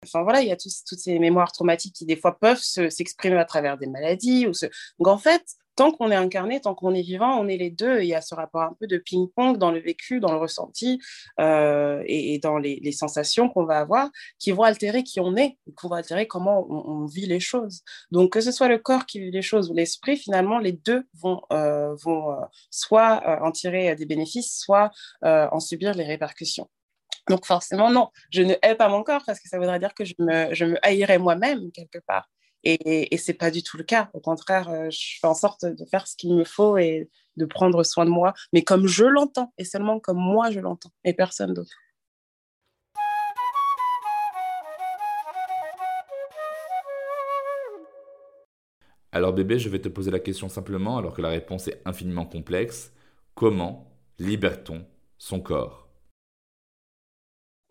Enfin 0.02 0.22
voilà, 0.22 0.40
il 0.40 0.48
y 0.48 0.52
a 0.52 0.56
toutes 0.56 0.98
ces 0.98 1.18
mémoires 1.18 1.52
traumatiques 1.52 1.94
qui 1.94 2.06
des 2.06 2.16
fois 2.16 2.38
peuvent 2.38 2.60
s'exprimer 2.60 3.36
à 3.36 3.44
travers 3.44 3.76
des 3.76 3.86
maladies. 3.86 4.46
Ou 4.46 4.52
Donc 4.98 5.08
en 5.08 5.18
fait, 5.18 5.44
tant 5.78 5.92
qu'on 5.92 6.11
est 6.11 6.16
incarné, 6.16 6.61
tant 6.61 6.75
qu'on 6.75 6.92
est 6.92 7.02
vivant, 7.02 7.38
on 7.38 7.47
est 7.47 7.56
les 7.56 7.70
deux. 7.70 8.00
il 8.00 8.08
y 8.08 8.14
a 8.14 8.20
ce 8.20 8.35
rapport 8.35 8.62
un 8.62 8.75
peu 8.80 8.88
de 8.88 8.99
ping-pong 8.99 9.58
dans 9.58 9.70
le 9.70 9.78
vécu, 9.78 10.18
dans 10.18 10.32
le 10.32 10.38
ressenti 10.38 11.00
euh, 11.38 12.02
et, 12.04 12.40
dans 12.40 12.58
les, 12.58 12.90
sensations 12.90 13.49
qu'on 13.49 13.64
va 13.64 13.78
avoir 13.78 14.11
qui 14.40 14.50
vont 14.50 14.64
altérer 14.64 15.04
qui 15.04 15.20
on 15.20 15.37
est, 15.37 15.56
qui 15.66 15.87
vont 15.87 15.94
altérer 15.94 16.26
comment 16.26 16.66
on, 16.68 17.06
vit 17.06 17.26
les 17.26 17.38
choses. 17.38 17.82
Donc, 18.11 18.32
que 18.32 18.40
ce 18.40 18.50
soit 18.50 18.66
le 18.66 18.78
corps 18.78 19.06
qui 19.06 19.20
vit 19.20 19.30
les 19.30 19.40
choses 19.40 19.70
ou 19.70 19.75
l'esprit, 19.75 20.16
finalement, 20.16 20.58
les 20.58 20.73
deux 20.73 21.04
vont, 21.14 21.42
euh, 21.52 21.94
vont 22.02 22.32
euh, 22.32 22.44
soit 22.70 23.40
en 23.40 23.52
tirer 23.52 23.94
des 23.94 24.04
bénéfices, 24.04 24.58
soit 24.58 24.90
en 25.23 25.61
subir 25.61 25.94
les 25.94 26.04
répercussions. 26.04 26.68
Donc 27.28 27.47
forcément, 27.47 27.90
non, 27.90 28.08
je 28.30 28.42
ne 28.42 28.54
hais 28.62 28.75
pas 28.75 28.88
mon 28.88 29.04
corps 29.04 29.23
parce 29.25 29.38
que 29.38 29.49
ça 29.49 29.58
voudrait 29.58 29.78
dire 29.78 29.94
que 29.94 30.04
je 30.04 30.14
me, 30.18 30.52
je 30.54 30.64
me 30.64 30.85
haïrais 30.85 31.18
moi-même 31.18 31.70
quelque 31.70 31.99
part. 31.99 32.28
Et, 32.64 33.14
et 33.14 33.18
ce 33.18 33.30
n'est 33.30 33.38
pas 33.38 33.50
du 33.50 33.62
tout 33.62 33.76
le 33.76 33.84
cas. 33.84 34.10
Au 34.12 34.20
contraire, 34.20 34.68
euh, 34.68 34.90
je 34.90 35.18
fais 35.20 35.26
en 35.26 35.34
sorte 35.34 35.64
de 35.64 35.84
faire 35.84 36.06
ce 36.06 36.16
qu'il 36.16 36.34
me 36.34 36.44
faut 36.44 36.76
et 36.76 37.08
de 37.36 37.44
prendre 37.44 37.84
soin 37.84 38.04
de 38.04 38.10
moi, 38.10 38.34
mais 38.52 38.62
comme 38.62 38.86
je 38.86 39.04
l'entends, 39.04 39.52
et 39.58 39.64
seulement 39.64 40.00
comme 40.00 40.18
moi 40.18 40.50
je 40.50 40.60
l'entends, 40.60 40.90
et 41.04 41.12
personne 41.12 41.54
d'autre. 41.54 41.72
Alors 49.10 49.32
bébé, 49.32 49.58
je 49.58 49.68
vais 49.68 49.80
te 49.80 49.88
poser 49.88 50.10
la 50.10 50.20
question 50.20 50.48
simplement, 50.48 50.98
alors 50.98 51.14
que 51.14 51.22
la 51.22 51.30
réponse 51.30 51.68
est 51.68 51.80
infiniment 51.84 52.26
complexe. 52.26 52.92
Comment 53.34 53.90
libère-t-on 54.18 54.84
son 55.16 55.40
corps? 55.40 55.88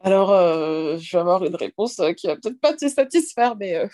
Alors, 0.07 0.31
euh, 0.31 0.97
je 0.99 1.11
vais 1.11 1.19
avoir 1.19 1.43
une 1.43 1.57
réponse 1.57 1.99
euh, 1.99 2.13
qui 2.13 2.27
va 2.27 2.37
peut-être 2.37 2.61
pas 2.61 2.73
te 2.73 2.87
satisfaire, 2.87 3.57
mais 3.57 3.75
euh, 3.75 3.87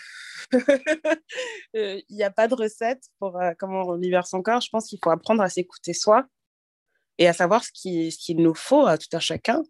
il 1.74 2.04
n'y 2.08 2.22
a 2.22 2.30
pas 2.30 2.46
de 2.46 2.54
recette 2.54 3.02
pour 3.18 3.36
comment 3.58 3.82
on 3.82 3.94
libère 3.94 4.24
son 4.24 4.40
corps. 4.40 4.60
Je 4.60 4.68
pense 4.70 4.86
qu'il 4.86 5.00
faut 5.02 5.10
apprendre 5.10 5.42
à 5.42 5.48
s'écouter 5.48 5.92
soi 5.92 6.24
et 7.18 7.26
à 7.26 7.32
savoir 7.32 7.64
ce 7.64 7.72
qu'il 7.72 8.36
nous 8.36 8.54
faut 8.54 8.86
à 8.86 8.96
tout 8.96 9.08
un 9.12 9.18
chacun. 9.18 9.64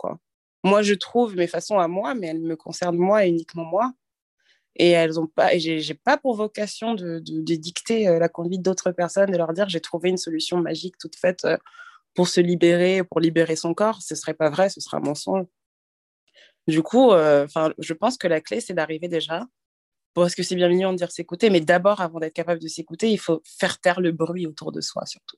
Moi, 0.65 0.83
je 0.83 0.93
trouve 0.93 1.35
mes 1.35 1.47
façons 1.47 1.79
à 1.79 1.89
moi, 1.89 2.15
mais 2.15 2.27
elles 2.27 2.43
me 2.43 2.57
concernent 2.57 2.99
moi 2.99 3.25
et 3.25 3.31
uniquement 3.31 3.65
moi. 3.65 3.95
Et 4.77 4.91
elles 4.91 5.19
ont 5.19 5.27
pas, 5.27 5.57
j'ai 5.57 5.95
pas 5.95 6.19
pour 6.19 6.37
vocation 6.37 6.93
de, 6.93 7.23
de 7.25 7.55
dicter 7.55 8.05
la 8.19 8.29
conduite 8.29 8.61
d'autres 8.61 8.93
personnes, 8.93 9.31
de 9.31 9.39
leur 9.39 9.55
dire 9.55 9.71
j'ai 9.71 9.81
trouvé 9.81 10.11
une 10.11 10.19
solution 10.19 10.59
magique 10.59 10.99
toute 10.99 11.17
faite 11.17 11.47
pour 12.15 12.29
se 12.29 12.43
libérer, 12.43 13.03
pour 13.03 13.21
libérer 13.21 13.57
son 13.57 13.73
corps. 13.73 14.03
Ce 14.03 14.15
serait 14.15 14.35
pas 14.35 14.51
vrai, 14.51 14.69
ce 14.69 14.83
serait 14.83 14.99
un 14.99 15.01
mensonge. 15.01 15.47
Du 16.67 16.83
coup, 16.83 17.13
euh, 17.13 17.47
je 17.79 17.93
pense 17.93 18.17
que 18.19 18.27
la 18.29 18.41
clé, 18.41 18.61
c'est 18.61 18.75
d'arriver 18.75 19.09
déjà, 19.09 19.47
parce 20.15 20.35
que 20.35 20.43
c'est 20.45 20.57
bien 20.57 20.69
mignon 20.69 20.93
de 20.93 20.99
dire 20.99 21.13
s'écouter, 21.13 21.51
mais 21.51 21.61
d'abord, 21.61 22.01
avant 22.01 22.21
d'être 22.21 22.35
capable 22.35 22.61
de 22.63 22.69
s'écouter, 22.69 23.11
il 23.11 23.19
faut 23.19 23.43
faire 23.59 23.81
taire 23.81 24.01
le 24.01 24.13
bruit 24.13 24.47
autour 24.47 24.73
de 24.73 24.81
soi, 24.81 25.07
surtout 25.07 25.37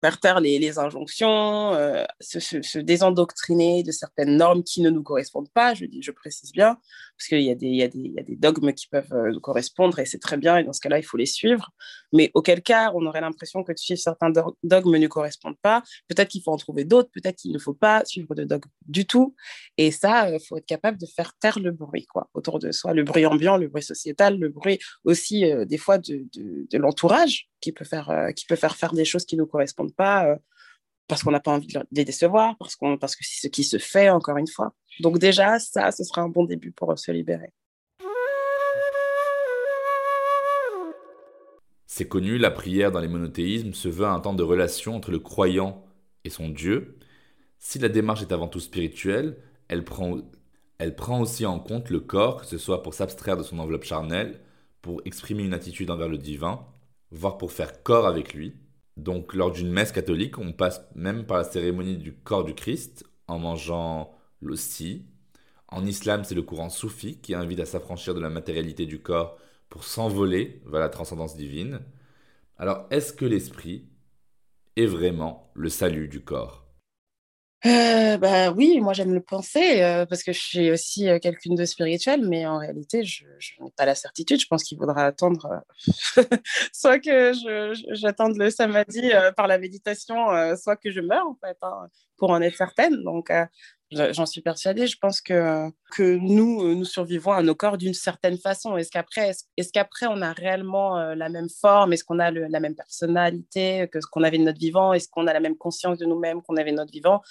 faire 0.00 0.20
taire 0.20 0.40
les, 0.40 0.78
injonctions, 0.78 1.74
euh, 1.74 2.04
se, 2.20 2.78
désendoctriner 2.78 3.82
de 3.82 3.90
certaines 3.90 4.36
normes 4.36 4.62
qui 4.62 4.80
ne 4.80 4.90
nous 4.90 5.02
correspondent 5.02 5.50
pas, 5.52 5.74
je, 5.74 5.86
je 6.00 6.10
précise 6.10 6.52
bien, 6.52 6.78
parce 7.16 7.28
qu'il 7.28 7.42
y, 7.42 7.50
a 7.50 7.54
des 7.88 8.36
dogmes 8.36 8.72
qui 8.72 8.86
peuvent 8.86 9.12
euh, 9.12 9.32
nous 9.32 9.40
correspondre 9.40 9.98
et 9.98 10.06
c'est 10.06 10.20
très 10.20 10.36
bien, 10.36 10.58
et 10.58 10.64
dans 10.64 10.72
ce 10.72 10.80
cas-là, 10.80 10.98
il 10.98 11.02
faut 11.02 11.16
les 11.16 11.26
suivre. 11.26 11.70
Mais 12.12 12.30
auquel 12.34 12.62
cas, 12.62 12.92
on 12.94 13.04
aurait 13.06 13.20
l'impression 13.20 13.64
que 13.64 13.72
certains 13.76 14.30
dogmes 14.62 14.96
ne 14.96 15.06
correspondent 15.08 15.58
pas. 15.60 15.82
Peut-être 16.08 16.28
qu'il 16.28 16.42
faut 16.42 16.52
en 16.52 16.56
trouver 16.56 16.84
d'autres, 16.84 17.10
peut-être 17.12 17.36
qu'il 17.36 17.52
ne 17.52 17.58
faut 17.58 17.74
pas 17.74 18.04
suivre 18.04 18.34
de 18.34 18.44
dogmes 18.44 18.70
du 18.86 19.04
tout. 19.06 19.34
Et 19.76 19.90
ça, 19.90 20.30
il 20.30 20.36
euh, 20.36 20.38
faut 20.38 20.56
être 20.56 20.66
capable 20.66 20.98
de 20.98 21.06
faire 21.06 21.32
taire 21.40 21.58
le 21.58 21.72
bruit 21.72 22.06
quoi, 22.06 22.28
autour 22.34 22.58
de 22.60 22.70
soi, 22.70 22.94
le 22.94 23.02
bruit 23.02 23.26
ambiant, 23.26 23.56
le 23.56 23.68
bruit 23.68 23.82
sociétal, 23.82 24.38
le 24.38 24.48
bruit 24.48 24.78
aussi 25.04 25.44
des 25.66 25.78
fois 25.78 25.98
de 25.98 26.78
l'entourage 26.78 27.48
qui 27.60 27.72
peut 27.72 27.84
faire 27.84 28.10
euh, 28.10 28.30
qui 28.32 28.46
peut 28.46 28.56
faire 28.56 28.76
faire 28.76 28.92
des 28.92 29.04
choses 29.04 29.24
qui 29.24 29.36
ne 29.36 29.42
nous 29.42 29.46
correspondent 29.46 29.94
pas 29.94 30.26
euh, 30.26 30.36
parce 31.08 31.22
qu'on 31.22 31.30
n'a 31.30 31.40
pas 31.40 31.52
envie 31.52 31.66
de 31.66 31.82
les 31.90 32.04
décevoir, 32.04 32.56
parce, 32.58 32.76
qu'on, 32.76 32.98
parce 32.98 33.16
que 33.16 33.24
c'est 33.24 33.40
ce 33.40 33.48
qui 33.48 33.64
se 33.64 33.78
fait, 33.78 34.10
encore 34.10 34.36
une 34.36 34.46
fois. 34.46 34.74
Donc 35.00 35.18
déjà, 35.18 35.58
ça, 35.58 35.90
ce 35.90 36.04
sera 36.04 36.20
un 36.20 36.28
bon 36.28 36.44
début 36.44 36.70
pour 36.70 36.96
se 36.98 37.10
libérer. 37.10 37.54
C'est 41.86 42.06
connu, 42.06 42.36
la 42.36 42.50
prière 42.50 42.92
dans 42.92 43.00
les 43.00 43.08
monothéismes 43.08 43.72
se 43.72 43.88
veut 43.88 44.06
un 44.06 44.20
temps 44.20 44.34
de 44.34 44.42
relation 44.42 44.94
entre 44.94 45.10
le 45.10 45.18
croyant 45.18 45.84
et 46.24 46.30
son 46.30 46.50
Dieu. 46.50 46.98
Si 47.58 47.78
la 47.78 47.88
démarche 47.88 48.22
est 48.22 48.30
avant 48.30 48.46
tout 48.46 48.60
spirituelle, 48.60 49.38
elle 49.66 49.84
prend, 49.84 50.18
elle 50.78 50.94
prend 50.94 51.20
aussi 51.20 51.46
en 51.46 51.58
compte 51.58 51.90
le 51.90 52.00
corps, 52.00 52.42
que 52.42 52.46
ce 52.46 52.58
soit 52.58 52.82
pour 52.82 52.94
s'abstraire 52.94 53.36
de 53.36 53.42
son 53.42 53.58
enveloppe 53.58 53.84
charnelle, 53.84 54.40
pour 54.82 55.00
exprimer 55.06 55.42
une 55.42 55.54
attitude 55.54 55.90
envers 55.90 56.08
le 56.08 56.18
divin, 56.18 56.64
voire 57.10 57.38
pour 57.38 57.52
faire 57.52 57.82
corps 57.82 58.06
avec 58.06 58.34
lui. 58.34 58.56
Donc 58.96 59.34
lors 59.34 59.52
d'une 59.52 59.70
messe 59.70 59.92
catholique, 59.92 60.38
on 60.38 60.52
passe 60.52 60.82
même 60.94 61.24
par 61.26 61.38
la 61.38 61.44
cérémonie 61.44 61.96
du 61.96 62.14
corps 62.14 62.44
du 62.44 62.54
Christ 62.54 63.04
en 63.26 63.38
mangeant 63.38 64.12
l'hostie. 64.40 65.06
En 65.68 65.84
islam, 65.86 66.24
c'est 66.24 66.34
le 66.34 66.42
courant 66.42 66.70
soufi 66.70 67.18
qui 67.20 67.34
invite 67.34 67.60
à 67.60 67.66
s'affranchir 67.66 68.14
de 68.14 68.20
la 68.20 68.30
matérialité 68.30 68.86
du 68.86 69.00
corps 69.00 69.38
pour 69.68 69.84
s'envoler 69.84 70.62
vers 70.66 70.80
la 70.80 70.88
transcendance 70.88 71.36
divine. 71.36 71.80
Alors, 72.56 72.86
est-ce 72.90 73.12
que 73.12 73.26
l'esprit 73.26 73.88
est 74.76 74.86
vraiment 74.86 75.50
le 75.54 75.68
salut 75.68 76.08
du 76.08 76.22
corps? 76.22 76.67
Euh, 77.66 78.16
bah 78.18 78.52
oui, 78.52 78.78
moi 78.80 78.92
j'aime 78.92 79.12
le 79.12 79.20
penser 79.20 79.82
euh, 79.82 80.06
parce 80.06 80.22
que 80.22 80.32
je 80.32 80.38
suis 80.38 80.70
aussi 80.70 81.08
euh, 81.08 81.18
quelqu'une 81.18 81.56
de 81.56 81.64
spirituel, 81.64 82.24
mais 82.28 82.46
en 82.46 82.58
réalité, 82.58 83.04
je, 83.04 83.24
n'ai 83.60 83.70
pas 83.76 83.84
la 83.84 83.96
certitude. 83.96 84.40
Je 84.40 84.46
pense 84.46 84.62
qu'il 84.62 84.78
faudra 84.78 85.06
attendre 85.06 85.64
soit 86.72 87.00
que 87.00 87.32
j'attende 87.94 88.36
le 88.36 88.50
samedi 88.50 89.10
par 89.36 89.48
la 89.48 89.58
méditation, 89.58 90.16
soit 90.56 90.76
que 90.76 90.92
je 90.92 91.00
meure 91.00 91.26
en 91.26 91.36
fait, 91.44 91.56
hein, 91.62 91.88
pour 92.16 92.30
en 92.30 92.40
être 92.42 92.56
certaine. 92.56 93.02
Donc 93.02 93.32
j'en 93.90 94.26
suis 94.26 94.40
persuadée. 94.40 94.86
Je 94.86 94.96
pense 94.98 95.20
que, 95.20 95.68
que 95.92 96.16
nous, 96.16 96.74
nous 96.74 96.84
survivons 96.84 97.32
à 97.32 97.42
nos 97.42 97.54
corps 97.54 97.78
d'une 97.78 97.94
certaine 97.94 98.38
façon. 98.38 98.76
Est-ce 98.76 98.90
qu'après, 98.90 99.32
est-ce, 99.56 99.72
qu'après 99.72 100.06
on 100.06 100.20
a 100.22 100.32
réellement 100.32 100.98
la 101.14 101.28
même 101.28 101.48
forme? 101.48 101.92
Est-ce 101.92 102.04
qu'on 102.04 102.18
a 102.18 102.30
la 102.30 102.60
même 102.60 102.74
personnalité 102.74 103.88
que 103.90 104.00
ce 104.00 104.06
qu'on 104.06 104.24
avait 104.24 104.38
de 104.38 104.44
notre 104.44 104.58
vivant? 104.58 104.92
Est-ce 104.92 105.08
qu'on 105.08 105.26
a 105.26 105.32
la 105.32 105.40
même 105.40 105.56
conscience 105.56 105.98
de 105.98 106.06
nous-mêmes 106.06 106.42
qu'on 106.42 106.56
avait 106.56 106.72
de 106.72 106.76
notre 106.76 106.92
vivant? 106.92 107.22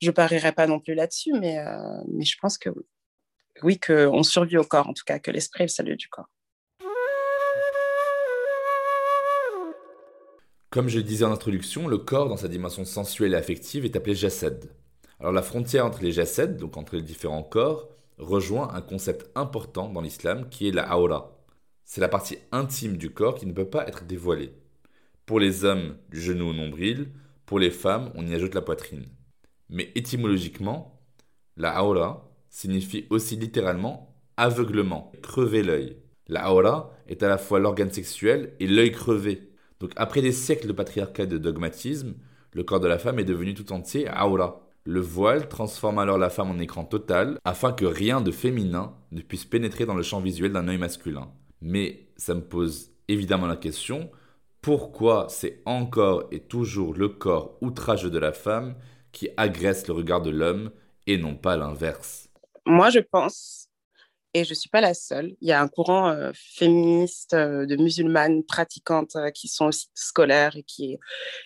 Je 0.00 0.10
parierai 0.10 0.52
pas 0.52 0.66
non 0.66 0.78
plus 0.78 0.94
là-dessus, 0.94 1.32
mais, 1.32 1.58
euh, 1.58 2.02
mais 2.08 2.24
je 2.24 2.36
pense 2.40 2.58
que 2.58 2.68
oui, 2.68 2.84
oui 3.62 3.80
qu'on 3.80 4.22
survit 4.22 4.58
au 4.58 4.64
corps, 4.64 4.88
en 4.88 4.92
tout 4.92 5.04
cas, 5.06 5.18
que 5.18 5.30
l'esprit 5.30 5.62
est 5.62 5.66
le 5.66 5.70
salut 5.70 5.96
du 5.96 6.08
corps. 6.08 6.28
Comme 10.68 10.88
je 10.88 10.98
le 10.98 11.04
disais 11.04 11.24
en 11.24 11.32
introduction, 11.32 11.88
le 11.88 11.96
corps, 11.96 12.28
dans 12.28 12.36
sa 12.36 12.48
dimension 12.48 12.84
sensuelle 12.84 13.32
et 13.32 13.36
affective, 13.36 13.86
est 13.86 13.96
appelé 13.96 14.14
jasad. 14.14 14.68
Alors 15.18 15.32
la 15.32 15.42
frontière 15.42 15.86
entre 15.86 16.02
les 16.02 16.12
jasad, 16.12 16.56
donc 16.58 16.76
entre 16.76 16.96
les 16.96 17.02
différents 17.02 17.42
corps, 17.42 17.88
rejoint 18.18 18.74
un 18.74 18.82
concept 18.82 19.30
important 19.34 19.88
dans 19.88 20.00
l'islam 20.00 20.48
qui 20.48 20.68
est 20.68 20.72
la 20.72 20.98
aura. 20.98 21.38
C'est 21.84 22.00
la 22.00 22.08
partie 22.08 22.38
intime 22.52 22.96
du 22.96 23.10
corps 23.10 23.36
qui 23.36 23.46
ne 23.46 23.52
peut 23.52 23.68
pas 23.68 23.86
être 23.88 24.04
dévoilée. 24.04 24.52
Pour 25.24 25.40
les 25.40 25.64
hommes, 25.64 25.96
du 26.10 26.20
genou 26.20 26.50
au 26.50 26.52
nombril, 26.52 27.12
pour 27.46 27.58
les 27.58 27.70
femmes, 27.70 28.10
on 28.14 28.26
y 28.26 28.34
ajoute 28.34 28.54
la 28.54 28.62
poitrine. 28.62 29.06
Mais 29.70 29.90
étymologiquement, 29.94 31.00
la 31.56 31.82
aura 31.82 32.30
signifie 32.50 33.06
aussi 33.10 33.36
littéralement 33.36 34.14
aveuglement, 34.36 35.12
crever 35.22 35.62
l'œil. 35.62 35.96
La 36.28 36.52
aura 36.52 36.92
est 37.08 37.22
à 37.22 37.28
la 37.28 37.38
fois 37.38 37.58
l'organe 37.58 37.92
sexuel 37.92 38.54
et 38.60 38.66
l'œil 38.66 38.92
crevé. 38.92 39.50
Donc 39.80 39.92
après 39.96 40.22
des 40.22 40.32
siècles 40.32 40.68
de 40.68 40.72
patriarcat 40.72 41.24
et 41.24 41.26
de 41.26 41.38
dogmatisme, 41.38 42.14
le 42.52 42.64
corps 42.64 42.80
de 42.80 42.88
la 42.88 42.98
femme 42.98 43.18
est 43.18 43.24
devenu 43.24 43.54
tout 43.54 43.72
entier 43.72 44.08
aura. 44.10 44.65
Le 44.88 45.00
voile 45.00 45.48
transforme 45.48 45.98
alors 45.98 46.16
la 46.16 46.30
femme 46.30 46.52
en 46.52 46.60
écran 46.60 46.84
total 46.84 47.40
afin 47.44 47.72
que 47.72 47.84
rien 47.84 48.20
de 48.20 48.30
féminin 48.30 48.94
ne 49.10 49.20
puisse 49.20 49.44
pénétrer 49.44 49.84
dans 49.84 49.96
le 49.96 50.04
champ 50.04 50.20
visuel 50.20 50.52
d'un 50.52 50.68
œil 50.68 50.78
masculin. 50.78 51.32
Mais 51.60 52.06
ça 52.16 52.34
me 52.34 52.40
pose 52.40 52.92
évidemment 53.08 53.48
la 53.48 53.56
question, 53.56 54.08
pourquoi 54.60 55.26
c'est 55.28 55.60
encore 55.64 56.28
et 56.30 56.38
toujours 56.38 56.94
le 56.94 57.08
corps 57.08 57.58
outrageux 57.62 58.10
de 58.10 58.18
la 58.20 58.32
femme 58.32 58.76
qui 59.10 59.28
agresse 59.36 59.88
le 59.88 59.94
regard 59.94 60.22
de 60.22 60.30
l'homme 60.30 60.70
et 61.08 61.18
non 61.18 61.34
pas 61.34 61.56
l'inverse? 61.56 62.28
Moi, 62.64 62.90
je 62.90 63.00
pense, 63.00 63.68
et 64.34 64.44
je 64.44 64.50
ne 64.50 64.54
suis 64.54 64.70
pas 64.70 64.80
la 64.80 64.94
seule, 64.94 65.34
il 65.40 65.48
y 65.48 65.52
a 65.52 65.60
un 65.60 65.66
courant 65.66 66.10
euh, 66.10 66.30
féministe 66.32 67.34
euh, 67.34 67.66
de 67.66 67.74
musulmanes 67.74 68.44
pratiquantes 68.44 69.16
euh, 69.16 69.30
qui 69.30 69.48
sont 69.48 69.66
aussi 69.66 69.88
scolaires 69.94 70.56
et 70.56 70.62
qui 70.62 70.96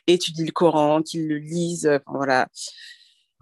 étudient 0.07 0.45
le 0.45 0.53
Coran, 0.53 1.01
qui 1.01 1.27
le 1.27 1.39
lisent, 1.39 2.01
voilà. 2.07 2.47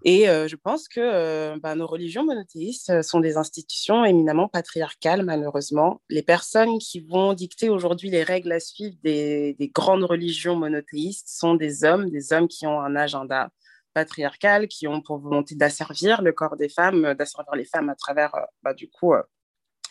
Et 0.05 0.27
je 0.27 0.57
pense 0.57 0.89
que 0.89 1.59
bah, 1.59 1.75
nos 1.75 1.87
religions 1.87 2.25
monothéistes 2.25 3.03
sont 3.03 3.21
des 3.21 3.37
institutions 3.37 4.05
éminemment 4.05 4.49
patriarcales, 4.49 5.25
malheureusement. 5.25 6.01
Les 6.09 6.23
personnes 6.23 6.79
qui 6.79 7.01
vont 7.01 7.33
dicter 7.33 7.69
aujourd'hui 7.69 8.11
les 8.11 8.23
règles 8.23 8.53
à 8.53 8.61
suivre 8.61 8.97
des, 9.03 9.55
des, 9.55 9.69
grandes 9.69 10.05
religions 10.05 10.57
monothéistes 10.57 11.29
sont 11.29 11.55
des 11.55 11.85
hommes, 11.85 12.11
des 12.11 12.33
hommes 12.33 12.49
qui 12.49 12.67
ont 12.67 12.81
un 12.81 12.95
agenda, 12.95 13.51
patriarcales 13.93 14.69
qui 14.69 14.87
ont 14.87 15.01
pour 15.01 15.19
volonté 15.19 15.57
d'asservir 15.57 16.23
le 16.23 16.33
corps 16.33 16.57
des 16.57 16.69
femmes, 16.69 17.15
d'asservir 17.15 17.55
les 17.57 17.65
femmes 17.65 17.89
à 17.89 17.97
travers, 17.97 18.33
bah, 18.63 18.75
du 18.75 18.89
coup, 18.89 19.13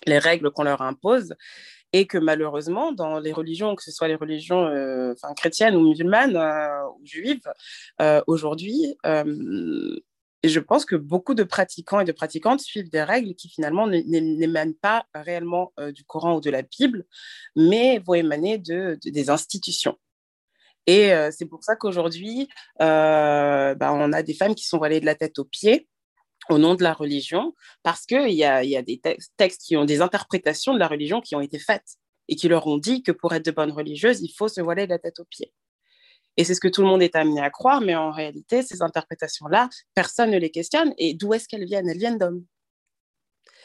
les 0.05 0.19
règles 0.19 0.51
qu'on 0.51 0.63
leur 0.63 0.81
impose 0.81 1.33
et 1.93 2.05
que 2.05 2.17
malheureusement, 2.17 2.91
dans 2.91 3.19
les 3.19 3.31
religions, 3.31 3.75
que 3.75 3.83
ce 3.83 3.91
soit 3.91 4.07
les 4.07 4.15
religions 4.15 4.65
euh, 4.67 5.13
chrétiennes 5.35 5.75
ou 5.75 5.87
musulmanes 5.87 6.35
euh, 6.35 6.83
ou 6.99 7.05
juives, 7.05 7.47
euh, 8.01 8.21
aujourd'hui, 8.27 8.95
je 10.43 10.59
pense 10.59 10.85
que 10.85 10.95
beaucoup 10.95 11.33
de 11.33 11.43
pratiquants 11.43 11.99
et 11.99 12.05
de 12.05 12.11
pratiquantes 12.11 12.59
suivent 12.59 12.89
des 12.89 13.03
règles 13.03 13.35
qui 13.35 13.49
finalement 13.49 13.87
n'émanent 13.87 14.75
pas 14.81 15.05
réellement 15.13 15.73
du 15.93 16.03
Coran 16.05 16.37
ou 16.37 16.41
de 16.41 16.49
la 16.49 16.61
Bible, 16.61 17.05
mais 17.55 17.99
vont 17.99 18.13
émaner 18.13 18.57
de, 18.57 18.97
des 19.03 19.29
institutions. 19.29 19.97
Et 20.85 21.11
c'est 21.31 21.47
pour 21.47 21.63
ça 21.63 21.75
qu'aujourd'hui, 21.75 22.47
bah, 22.79 23.91
on 23.93 24.13
a 24.13 24.23
des 24.23 24.35
femmes 24.35 24.55
qui 24.55 24.65
sont 24.65 24.77
voilées 24.77 25.01
de 25.01 25.05
la 25.05 25.15
tête 25.15 25.39
aux 25.39 25.45
pieds, 25.45 25.87
au 26.49 26.57
nom 26.57 26.75
de 26.75 26.83
la 26.83 26.93
religion, 26.93 27.53
parce 27.83 28.05
qu'il 28.05 28.33
y 28.33 28.43
a, 28.43 28.63
y 28.63 28.75
a 28.75 28.81
des 28.81 29.01
textes 29.37 29.61
qui 29.63 29.77
ont 29.77 29.85
des 29.85 30.01
interprétations 30.01 30.73
de 30.73 30.79
la 30.79 30.87
religion 30.87 31.21
qui 31.21 31.35
ont 31.35 31.41
été 31.41 31.59
faites 31.59 31.97
et 32.27 32.35
qui 32.35 32.47
leur 32.47 32.67
ont 32.67 32.77
dit 32.77 33.03
que 33.03 33.11
pour 33.11 33.33
être 33.33 33.45
de 33.45 33.51
bonnes 33.51 33.71
religieuses, 33.71 34.21
il 34.21 34.33
faut 34.33 34.47
se 34.47 34.61
voiler 34.61 34.87
la 34.87 34.99
tête 34.99 35.19
aux 35.19 35.25
pieds. 35.25 35.53
Et 36.37 36.43
c'est 36.43 36.53
ce 36.53 36.59
que 36.59 36.67
tout 36.67 36.81
le 36.81 36.87
monde 36.87 37.01
est 37.01 37.15
amené 37.15 37.41
à 37.41 37.49
croire, 37.49 37.81
mais 37.81 37.95
en 37.95 38.11
réalité, 38.11 38.61
ces 38.61 38.81
interprétations-là, 38.81 39.69
personne 39.95 40.29
ne 40.29 40.37
les 40.37 40.51
questionne. 40.51 40.93
Et 40.97 41.15
d'où 41.15 41.33
est-ce 41.33 41.47
qu'elles 41.47 41.65
viennent? 41.65 41.89
Elles 41.89 41.97
viennent 41.97 42.19
d'hommes. 42.19 42.45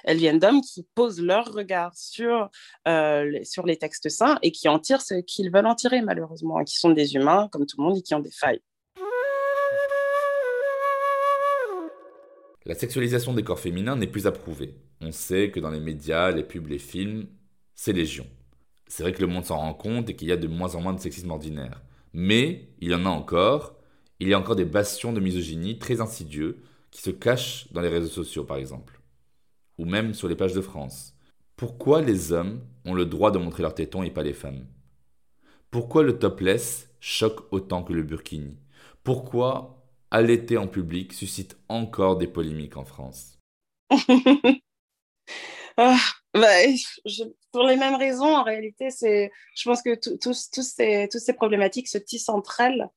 Elles 0.05 0.17
viennent 0.17 0.39
d'hommes 0.39 0.63
qui 0.63 0.87
posent 0.95 1.21
leur 1.21 1.53
regard 1.53 1.95
sur, 1.95 2.49
euh, 2.89 3.39
sur 3.45 3.67
les 3.67 3.77
textes 3.77 4.09
saints 4.09 4.39
et 4.43 4.51
qui 4.51 4.69
en 4.69 4.79
tirent 4.79 5.03
ce 5.03 5.15
qu'ils 5.21 5.53
veulent 5.53 5.67
en 5.67 5.75
tirer, 5.75 6.01
malheureusement, 6.01 6.59
et 6.61 6.65
qui 6.65 6.77
sont 6.77 6.91
des 6.91 7.15
humains, 7.15 7.49
comme 7.53 7.67
tout 7.67 7.77
le 7.79 7.85
monde, 7.85 7.99
et 7.99 8.03
qui 8.03 8.15
ont 8.15 8.21
des 8.21 8.33
failles. 8.33 8.63
La 12.65 12.75
sexualisation 12.75 13.35
des 13.35 13.43
corps 13.43 13.59
féminins 13.59 13.97
n'est 13.97 14.07
plus 14.07 14.27
approuvée. 14.27 14.77
On 15.01 15.11
sait 15.11 15.51
que 15.51 15.59
dans 15.59 15.71
les 15.71 15.81
médias, 15.81 16.31
les 16.31 16.45
pubs, 16.45 16.69
les 16.69 16.79
films, 16.79 17.27
c'est 17.75 17.93
légion. 17.93 18.27
C'est 18.87 19.03
vrai 19.03 19.13
que 19.13 19.21
le 19.21 19.27
monde 19.27 19.45
s'en 19.45 19.57
rend 19.57 19.75
compte 19.75 20.09
et 20.11 20.15
qu'il 20.15 20.29
y 20.29 20.33
a 20.33 20.37
de 20.37 20.47
moins 20.47 20.75
en 20.75 20.81
moins 20.81 20.93
de 20.93 21.01
sexisme 21.01 21.31
ordinaire. 21.31 21.83
Mais 22.13 22.69
il 22.81 22.91
y 22.91 22.95
en 22.95 23.07
a 23.07 23.09
encore. 23.09 23.77
Il 24.21 24.29
y 24.29 24.35
a 24.35 24.39
encore 24.39 24.55
des 24.55 24.65
bastions 24.65 25.13
de 25.13 25.19
misogynie 25.19 25.79
très 25.79 26.01
insidieux 26.01 26.63
qui 26.93 27.03
se 27.03 27.11
cachent 27.11 27.73
dans 27.73 27.81
les 27.81 27.89
réseaux 27.89 28.07
sociaux, 28.07 28.45
par 28.45 28.59
exemple. 28.59 29.01
Ou 29.79 29.85
même 29.85 30.15
sur 30.15 30.29
les 30.29 30.37
pages 30.37 30.53
de 30.53 30.61
France. 30.61 31.15
Pourquoi 31.57 32.03
les 32.03 32.33
hommes 32.33 32.61
ont 32.85 32.95
le 32.95 33.07
droit 33.07 33.33
de 33.33 33.39
montrer 33.39 33.63
leurs 33.63 33.75
tétons 33.75 34.05
et 34.05 34.11
pas 34.11 34.23
les 34.23 34.35
femmes? 34.35 34.67
Pourquoi 35.71 36.03
le 36.03 36.19
topless 36.19 36.91
choque 37.01 37.51
autant 37.51 37.83
que 37.83 37.93
le 37.93 38.03
burkini? 38.03 38.59
Pourquoi 39.03 39.82
allaiter 40.13 40.59
en 40.59 40.69
public 40.69 41.13
suscite 41.13 41.57
encore 41.69 42.17
des 42.17 42.29
polémiques 42.29 42.77
en 42.77 42.85
France 42.85 43.39
ah, 45.79 45.99
bah, 46.35 46.49
Pour 47.51 47.65
les 47.65 47.77
mêmes 47.77 47.97
raisons, 47.97 48.37
en 48.37 48.45
réalité, 48.45 48.89
je 48.91 49.65
pense 49.65 49.83
que 49.83 49.99
tous, 50.19 50.51
ces, 50.63 51.09
toutes 51.11 51.21
ces 51.21 51.33
problématiques 51.33 51.89
se 51.89 51.99
tissent 51.99 52.29
entre 52.29 52.61
elles. 52.61 52.89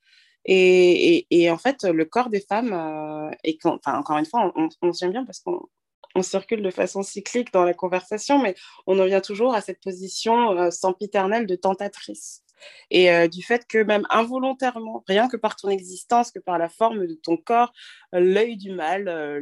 Et, 0.47 1.25
et, 1.31 1.49
en 1.49 1.57
fait, 1.57 1.83
le 1.85 2.05
corps 2.05 2.29
des 2.29 2.41
femmes, 2.41 2.73
euh, 2.73 3.31
et 3.43 3.57
enfin, 3.63 3.97
encore 3.97 4.19
une 4.19 4.27
fois, 4.27 4.53
on, 4.55 4.69
on, 4.83 4.93
se 4.93 5.07
bien 5.07 5.25
parce 5.25 5.39
qu'on 5.39 5.67
on 6.13 6.21
circule 6.21 6.61
de 6.61 6.69
façon 6.69 7.01
cyclique 7.01 7.51
dans 7.51 7.63
la 7.63 7.73
conversation, 7.73 8.39
mais 8.39 8.53
on 8.85 8.99
en 8.99 9.05
vient 9.05 9.21
toujours 9.21 9.55
à 9.55 9.61
cette 9.61 9.81
position 9.81 10.51
euh, 10.51 10.69
sempiternelle 10.69 11.47
de 11.47 11.55
tentatrice 11.55 12.44
et 12.91 13.11
euh, 13.11 13.27
du 13.27 13.43
fait 13.43 13.65
que 13.67 13.83
même 13.83 14.05
involontairement, 14.09 15.03
rien 15.07 15.27
que 15.27 15.37
par 15.37 15.55
ton 15.55 15.69
existence, 15.69 16.31
que 16.31 16.39
par 16.39 16.57
la 16.57 16.69
forme 16.69 17.07
de 17.07 17.15
ton 17.15 17.37
corps, 17.37 17.73
euh, 18.13 18.19
l'œil 18.19 18.57
du 18.57 18.71
mal, 18.71 19.07
euh, 19.07 19.41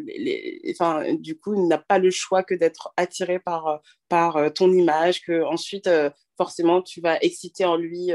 du 1.18 1.38
coup, 1.38 1.68
n'a 1.68 1.78
pas 1.78 2.00
le 2.00 2.12
choix 2.12 2.44
que 2.44 2.56
d'être 2.56 2.94
attiré 2.98 3.40
par, 3.40 3.82
par 4.10 4.54
ton 4.54 4.72
image, 4.72 5.22
que 5.22 5.44
ensuite 5.44 5.90
forcément 6.36 6.82
tu 6.82 7.00
vas 7.00 7.18
exciter 7.22 7.66
en 7.66 7.76
lui 7.76 8.12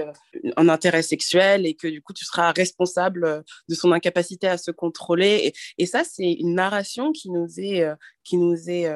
un 0.57 0.69
intérêt 0.69 1.03
sexuel 1.03 1.67
et 1.67 1.75
que 1.75 1.87
du 1.87 2.03
coup 2.03 2.13
tu 2.13 2.25
seras 2.25 2.53
responsable 2.53 3.45
de 3.69 3.75
son 3.75 3.93
incapacité 3.93 4.49
à 4.49 4.59
se 4.59 4.71
contrôler. 4.71 5.53
Et, 5.79 5.87
ça, 5.87 6.03
c'est 6.05 6.33
une 6.33 6.55
narration 6.55 7.13
qui 7.13 7.31
nous 7.31 7.61
est, 7.61 7.87
qui 8.25 8.37
nous 8.37 8.69
est, 8.69 8.91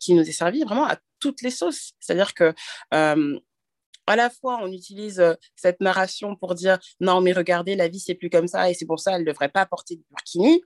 qui 0.00 0.14
nous 0.14 0.28
est 0.28 0.32
servie 0.32 0.64
vraiment 0.64 0.86
à 0.86 0.98
toutes 1.20 1.42
les 1.42 1.50
sauces. 1.50 1.92
C'est-à-dire 2.00 2.34
que 2.34 2.54
à 4.06 4.16
la 4.16 4.30
fois, 4.30 4.58
on 4.62 4.72
utilise 4.72 5.20
euh, 5.20 5.34
cette 5.56 5.80
narration 5.80 6.36
pour 6.36 6.54
dire 6.54 6.78
non, 7.00 7.20
mais 7.20 7.32
regardez, 7.32 7.76
la 7.76 7.88
vie, 7.88 8.00
c'est 8.00 8.14
plus 8.14 8.30
comme 8.30 8.48
ça 8.48 8.70
et 8.70 8.74
c'est 8.74 8.86
pour 8.86 9.00
ça, 9.00 9.12
elle 9.12 9.22
ne 9.22 9.26
devrait 9.26 9.48
pas 9.48 9.66
porter 9.66 9.96
de 9.96 10.02
burkini. 10.10 10.62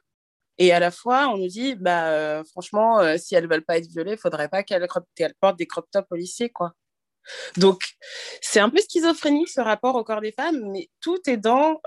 Et 0.58 0.72
à 0.72 0.80
la 0.80 0.90
fois, 0.90 1.28
on 1.28 1.36
nous 1.36 1.48
dit, 1.48 1.74
bah, 1.74 2.08
euh, 2.08 2.44
franchement, 2.44 2.98
euh, 3.00 3.18
si 3.18 3.34
elles 3.34 3.44
ne 3.44 3.48
veulent 3.48 3.64
pas 3.64 3.76
être 3.76 3.88
violées, 3.88 4.12
il 4.12 4.14
ne 4.14 4.20
faudrait 4.20 4.48
pas 4.48 4.62
qu'elles 4.62 4.86
portent 5.40 5.58
des 5.58 5.66
crop 5.66 5.86
tops 5.90 6.08
au 6.10 6.48
quoi. 6.54 6.72
Donc, 7.58 7.82
c'est 8.40 8.60
un 8.60 8.70
peu 8.70 8.78
schizophrénique 8.78 9.48
ce 9.48 9.60
rapport 9.60 9.96
au 9.96 10.04
corps 10.04 10.20
des 10.20 10.32
femmes, 10.32 10.70
mais 10.72 10.88
tout 11.00 11.18
est 11.28 11.36
dans 11.36 11.80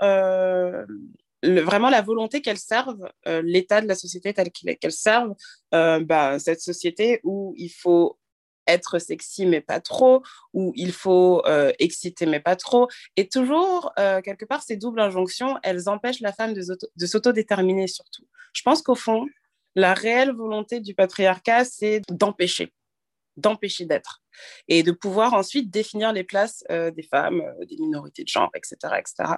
vraiment 1.42 1.88
la 1.88 2.02
volonté 2.02 2.42
qu'elles 2.42 2.58
servent 2.58 3.10
l'état 3.24 3.80
de 3.80 3.88
la 3.88 3.94
société 3.94 4.34
tel 4.34 4.50
qu'il 4.50 4.68
est, 4.68 4.76
qu'elles 4.76 4.92
servent 4.92 5.34
bah, 5.72 6.38
cette 6.38 6.60
société 6.60 7.20
où 7.24 7.54
il 7.56 7.70
faut 7.70 8.19
être 8.72 8.98
sexy 8.98 9.46
mais 9.46 9.60
pas 9.60 9.80
trop, 9.80 10.22
ou 10.52 10.72
il 10.76 10.92
faut 10.92 11.42
euh, 11.46 11.72
exciter 11.78 12.26
mais 12.26 12.40
pas 12.40 12.56
trop. 12.56 12.88
Et 13.16 13.28
toujours, 13.28 13.92
euh, 13.98 14.20
quelque 14.20 14.44
part, 14.44 14.62
ces 14.62 14.76
doubles 14.76 15.00
injonctions, 15.00 15.58
elles 15.62 15.88
empêchent 15.88 16.20
la 16.20 16.32
femme 16.32 16.54
de 16.54 17.06
s'autodéterminer 17.06 17.86
surtout. 17.86 18.26
Je 18.52 18.62
pense 18.62 18.82
qu'au 18.82 18.94
fond, 18.94 19.26
la 19.74 19.94
réelle 19.94 20.32
volonté 20.32 20.80
du 20.80 20.94
patriarcat, 20.94 21.64
c'est 21.64 22.02
d'empêcher 22.08 22.72
d'empêcher 23.36 23.84
d'être 23.86 24.22
et 24.68 24.82
de 24.82 24.92
pouvoir 24.92 25.34
ensuite 25.34 25.70
définir 25.70 26.12
les 26.12 26.24
places 26.24 26.64
euh, 26.70 26.90
des 26.90 27.02
femmes, 27.02 27.42
des 27.68 27.76
minorités 27.78 28.22
de 28.22 28.28
genre, 28.28 28.50
etc., 28.54 28.76
etc. 28.98 29.34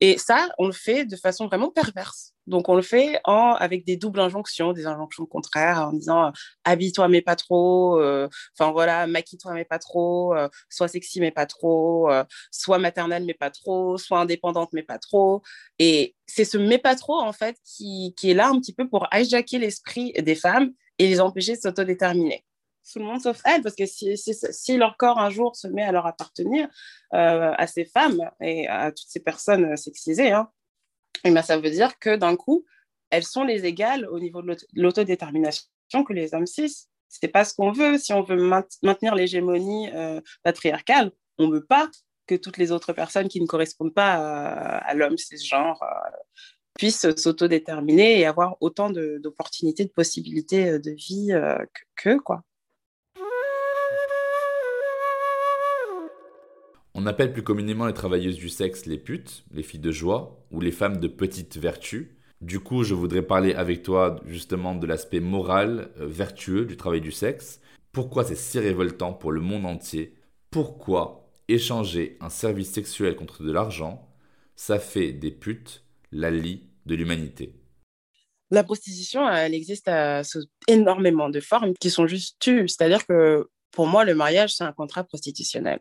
Et 0.00 0.18
ça, 0.18 0.48
on 0.58 0.66
le 0.66 0.72
fait 0.72 1.04
de 1.04 1.16
façon 1.16 1.46
vraiment 1.46 1.70
perverse. 1.70 2.34
Donc, 2.50 2.68
on 2.68 2.74
le 2.74 2.82
fait 2.82 3.20
avec 3.24 3.84
des 3.86 3.96
doubles 3.96 4.20
injonctions, 4.20 4.72
des 4.72 4.86
injonctions 4.86 5.24
contraires, 5.26 5.88
en 5.88 5.92
disant 5.92 6.26
euh, 6.26 6.30
habille-toi 6.64 7.08
mais 7.08 7.22
pas 7.22 7.36
trop, 7.36 8.00
enfin 8.58 8.72
voilà, 8.72 9.06
maquille-toi 9.06 9.54
mais 9.54 9.64
pas 9.64 9.78
trop, 9.78 10.34
sois 10.68 10.88
sexy 10.88 11.20
mais 11.20 11.30
pas 11.30 11.46
trop, 11.46 12.10
sois 12.50 12.78
maternelle 12.78 13.24
mais 13.24 13.34
pas 13.34 13.50
trop, 13.50 13.96
sois 13.98 14.20
indépendante 14.20 14.70
mais 14.72 14.82
pas 14.82 14.98
trop. 14.98 15.42
Et 15.78 16.14
c'est 16.26 16.44
ce 16.44 16.58
mais 16.58 16.78
pas 16.78 16.94
trop, 16.96 17.18
en 17.20 17.32
fait, 17.32 17.56
qui, 17.64 18.14
est 18.22 18.34
là 18.34 18.48
un 18.48 18.60
petit 18.60 18.74
peu 18.74 18.88
pour 18.88 19.08
hijacker 19.12 19.58
l'esprit 19.58 20.12
des 20.12 20.34
femmes 20.34 20.72
et 20.98 21.08
les 21.08 21.20
empêcher 21.20 21.56
de 21.56 21.60
s'autodéterminer 21.60 22.44
tout 22.92 22.98
le 22.98 23.04
monde 23.04 23.20
sauf 23.20 23.40
elles, 23.44 23.62
parce 23.62 23.76
que 23.76 23.86
si, 23.86 24.76
leur 24.76 24.96
corps 24.96 25.18
un 25.18 25.30
jour 25.30 25.56
se 25.56 25.68
met 25.68 25.82
à 25.82 25.92
leur 25.92 26.06
appartenir, 26.06 26.68
euh, 27.14 27.52
à 27.56 27.66
ces 27.66 27.84
femmes 27.84 28.30
et 28.40 28.66
à 28.66 28.90
toutes 28.90 29.08
ces 29.08 29.20
personnes 29.20 29.76
sexisées, 29.76 30.32
hein, 30.32 30.50
eh 31.24 31.30
ben, 31.30 31.42
ça 31.42 31.58
veut 31.58 31.70
dire 31.70 31.98
que 31.98 32.16
d'un 32.16 32.36
coup, 32.36 32.64
elles 33.10 33.24
sont 33.24 33.44
les 33.44 33.64
égales 33.64 34.06
au 34.08 34.18
niveau 34.18 34.42
de 34.42 34.56
l'autodétermination 34.74 35.66
que 36.06 36.12
les 36.12 36.34
hommes 36.34 36.46
cis. 36.46 36.86
C'est 37.08 37.28
pas 37.28 37.44
ce 37.44 37.54
qu'on 37.54 37.72
veut. 37.72 37.98
Si 37.98 38.12
on 38.12 38.22
veut 38.22 38.36
maintenir 38.82 39.14
l'hégémonie 39.14 39.90
euh, 39.92 40.20
patriarcale, 40.44 41.10
on 41.38 41.48
ne 41.48 41.54
veut 41.54 41.64
pas 41.64 41.90
que 42.26 42.36
toutes 42.36 42.56
les 42.56 42.70
autres 42.70 42.92
personnes 42.92 43.28
qui 43.28 43.40
ne 43.40 43.46
correspondent 43.46 43.94
pas 43.94 44.14
à, 44.14 44.76
à 44.78 44.94
l'homme 44.94 45.18
cisgenre 45.18 45.82
euh, 45.82 46.36
puissent 46.78 47.14
s'autodéterminer 47.16 48.20
et 48.20 48.26
avoir 48.26 48.56
autant 48.60 48.90
d'opportunités, 48.90 49.84
de, 49.84 49.90
possibilités 49.90 50.78
de 50.78 50.90
vie 50.92 51.32
que, 51.96 52.16
quoi. 52.18 52.44
On 57.02 57.06
appelle 57.06 57.32
plus 57.32 57.42
communément 57.42 57.86
les 57.86 57.94
travailleuses 57.94 58.36
du 58.36 58.50
sexe 58.50 58.84
les 58.84 58.98
putes, 58.98 59.42
les 59.52 59.62
filles 59.62 59.80
de 59.80 59.90
joie, 59.90 60.44
ou 60.50 60.60
les 60.60 60.70
femmes 60.70 61.00
de 61.00 61.08
petite 61.08 61.56
vertu. 61.56 62.18
Du 62.42 62.60
coup, 62.60 62.84
je 62.84 62.92
voudrais 62.92 63.22
parler 63.22 63.54
avec 63.54 63.82
toi 63.82 64.20
justement 64.26 64.74
de 64.74 64.86
l'aspect 64.86 65.20
moral, 65.20 65.92
euh, 65.98 66.06
vertueux 66.06 66.66
du 66.66 66.76
travail 66.76 67.00
du 67.00 67.10
sexe. 67.10 67.62
Pourquoi 67.90 68.24
c'est 68.24 68.36
si 68.36 68.58
révoltant 68.58 69.14
pour 69.14 69.32
le 69.32 69.40
monde 69.40 69.64
entier? 69.64 70.14
Pourquoi 70.50 71.32
échanger 71.48 72.18
un 72.20 72.28
service 72.28 72.70
sexuel 72.70 73.16
contre 73.16 73.44
de 73.44 73.50
l'argent, 73.50 74.06
ça 74.54 74.78
fait 74.78 75.12
des 75.12 75.30
putes 75.30 75.82
la 76.12 76.30
lie 76.30 76.68
de 76.84 76.94
l'humanité? 76.94 77.54
La 78.50 78.62
prostitution, 78.62 79.26
elle 79.26 79.54
existe 79.54 79.88
à 79.88 80.20
énormément 80.68 81.30
de 81.30 81.40
formes 81.40 81.72
qui 81.80 81.88
sont 81.88 82.06
juste 82.06 82.36
tues. 82.40 82.68
C'est-à-dire 82.68 83.06
que 83.06 83.48
pour 83.70 83.86
moi, 83.86 84.04
le 84.04 84.14
mariage, 84.14 84.54
c'est 84.54 84.64
un 84.64 84.72
contrat 84.72 85.04
prostitutionnel 85.04 85.80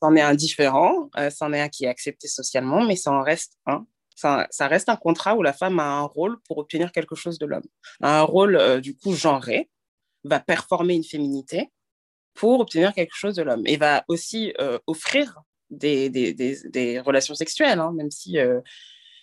c'en 0.00 0.14
est 0.16 0.20
un 0.20 0.34
différent, 0.34 1.10
euh, 1.16 1.30
c'en 1.30 1.52
est 1.52 1.60
un 1.60 1.68
qui 1.68 1.84
est 1.84 1.88
accepté 1.88 2.28
socialement, 2.28 2.84
mais 2.84 2.96
ça 2.96 3.12
en 3.12 3.22
reste 3.22 3.58
un. 3.66 3.86
Ça, 4.14 4.48
reste 4.60 4.88
un 4.88 4.96
contrat 4.96 5.36
où 5.36 5.42
la 5.42 5.52
femme 5.52 5.78
a 5.78 5.84
un 5.84 6.04
rôle 6.04 6.40
pour 6.48 6.56
obtenir 6.56 6.90
quelque 6.90 7.14
chose 7.14 7.38
de 7.38 7.44
l'homme. 7.44 7.66
Un 8.00 8.22
rôle, 8.22 8.56
euh, 8.56 8.80
du 8.80 8.96
coup, 8.96 9.12
genré, 9.12 9.68
va 10.24 10.40
performer 10.40 10.94
une 10.94 11.04
féminité 11.04 11.70
pour 12.32 12.60
obtenir 12.60 12.94
quelque 12.94 13.14
chose 13.14 13.36
de 13.36 13.42
l'homme 13.42 13.66
et 13.66 13.76
va 13.76 14.04
aussi 14.08 14.54
euh, 14.58 14.78
offrir 14.86 15.42
des, 15.68 17.02
relations 17.04 17.34
sexuelles, 17.34 17.78
hein, 17.78 17.92
même 17.94 18.10
si 18.10 18.38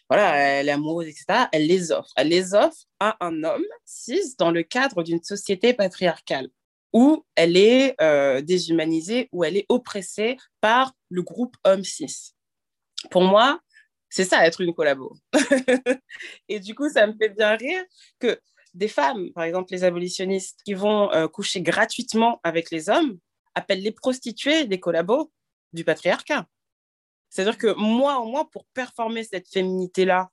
voilà, 0.10 0.36
elle 0.36 0.70
est 0.70 0.74
amoureuse, 0.74 1.08
etc., 1.08 1.48
elle 1.52 1.66
les 1.66 1.92
offre. 1.92 2.12
Elle 2.16 2.28
les 2.28 2.54
offre 2.54 2.86
à 3.00 3.18
un 3.26 3.44
homme 3.44 3.66
cis 3.86 4.36
dans 4.38 4.52
le 4.52 4.62
cadre 4.62 5.02
d'une 5.02 5.24
société 5.24 5.74
patriarcale 5.74 6.50
où 6.94 7.26
elle 7.36 7.58
est 7.58 8.00
euh, 8.02 8.42
déshumanisée, 8.42 9.28
où 9.32 9.44
elle 9.44 9.58
est 9.58 9.66
oppressée 9.68 10.38
par 10.62 10.94
le 11.10 11.24
groupe 11.24 11.58
homme 11.64 11.84
cis. 11.84 12.34
Pour 13.10 13.24
moi, 13.24 13.60
c'est 14.10 14.26
ça 14.26 14.46
être 14.46 14.62
une 14.62 14.74
collabo. 14.74 15.16
et 16.48 16.60
du 16.60 16.76
coup, 16.76 16.90
ça 16.90 17.08
me 17.08 17.14
fait 17.14 17.30
bien 17.30 17.56
rire 17.56 17.84
que 18.20 18.40
des 18.76 18.88
femmes, 18.88 19.32
par 19.34 19.44
exemple 19.44 19.72
les 19.72 19.84
abolitionnistes, 19.84 20.60
qui 20.64 20.76
vont 20.76 21.12
euh, 21.12 21.28
coucher 21.28 21.62
gratuitement 21.62 22.40
avec 22.44 22.72
les 22.72 22.90
hommes, 22.90 23.18
appellent 23.56 23.82
les 23.82 23.92
prostituées 23.92 24.66
des 24.66 24.80
collabos 24.80 25.32
du 25.74 25.84
patriarcat. 25.84 26.48
C'est-à-dire 27.30 27.58
que 27.58 27.74
moi, 27.76 28.20
au 28.20 28.26
moins, 28.26 28.46
pour 28.46 28.66
performer 28.76 29.24
cette 29.24 29.48
féminité-là, 29.48 30.30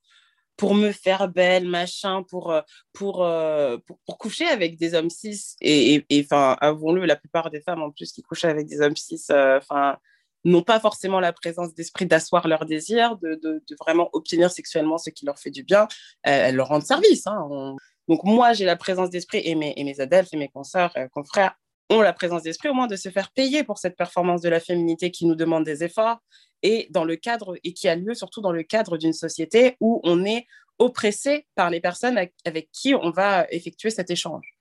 pour 0.61 0.75
me 0.75 0.93
faire 0.93 1.27
belle, 1.27 1.67
machin, 1.67 2.23
pour, 2.23 2.53
euh, 2.53 2.61
euh, 3.01 3.79
pour, 3.79 3.99
pour, 4.05 4.19
coucher 4.19 4.47
avec 4.47 4.77
des 4.77 4.93
hommes 4.93 5.09
cis, 5.09 5.57
et 5.63 6.05
enfin, 6.13 6.55
avouons-le, 6.61 7.07
la 7.07 7.17
plupart 7.17 7.49
des 7.49 7.63
femmes 7.63 7.81
en 7.81 7.91
plus 7.91 8.13
qui 8.13 8.21
couchent 8.21 8.45
avec 8.45 8.67
des 8.67 8.83
hommes 8.83 8.95
cis, 8.95 9.25
enfin, 9.31 9.97
n'ont 10.45 10.63
pas 10.63 10.79
forcément 10.79 11.19
la 11.19 11.33
présence 11.33 11.73
d'esprit 11.73 12.05
d'asseoir 12.05 12.47
leur 12.47 12.67
désir, 12.67 13.17
de, 13.17 13.37
de, 13.43 13.63
vraiment 13.81 14.11
obtenir 14.13 14.51
sexuellement 14.51 14.99
ce 14.99 15.09
qui 15.09 15.25
leur 15.25 15.39
fait 15.39 15.51
du 15.51 15.63
bien, 15.63 15.89
elles, 16.25 16.57
leur 16.57 16.69
rendent 16.69 16.85
service. 16.85 17.27
Hein. 17.27 17.75
Donc 18.07 18.25
moi, 18.25 18.53
j'ai 18.53 18.67
la 18.67 18.77
présence 18.77 19.09
d'esprit 19.09 19.41
et 19.43 19.55
mes, 19.55 19.73
et 19.79 19.85
mes 19.85 19.99
adelphes 19.99 20.35
et 20.35 20.37
mes 20.37 20.49
consoeurs, 20.49 20.93
euh, 20.99 21.09
confrères 21.09 21.55
ont 21.91 22.01
la 22.01 22.13
présence 22.13 22.45
d'esprit 22.45 22.69
au 22.69 22.75
moins 22.75 22.87
de 22.87 22.97
se 22.97 23.09
faire 23.09 23.31
payer 23.33 23.65
pour 23.65 23.79
cette 23.79 23.97
performance 23.97 24.41
de 24.41 24.49
la 24.49 24.61
féminité 24.61 25.11
qui 25.11 25.27
nous 25.27 25.35
demande 25.35 25.65
des 25.65 25.85
efforts 25.85 26.23
et 26.63 26.87
dans 26.91 27.05
le 27.05 27.17
cadre 27.17 27.57
et 27.65 27.75
qui 27.75 27.89
a 27.89 27.97
lieu 27.97 28.15
surtout 28.15 28.41
dans 28.41 28.53
le 28.53 28.63
cadre 28.63 28.97
d'une 28.97 29.13
société 29.13 29.77
où 29.81 30.01
on 30.05 30.25
est 30.25 30.47
oppressé 30.79 31.47
par 31.57 31.69
les 31.69 31.81
personnes 31.81 32.19
avec 32.45 32.71
qui 32.73 32.95
on 32.95 33.11
va 33.11 33.47
effectuer 33.51 33.91
cet 33.91 34.11
échange. 34.11 34.57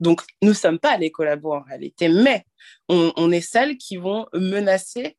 Donc, 0.00 0.22
nous 0.42 0.50
ne 0.50 0.54
sommes 0.54 0.78
pas 0.78 0.96
les 0.98 1.10
collabos 1.10 1.54
en 1.54 1.62
réalité, 1.62 2.08
mais 2.08 2.44
on, 2.88 3.30
est 3.30 3.40
celles 3.40 3.78
qui 3.78 3.96
vont 3.96 4.26
menacer 4.34 5.16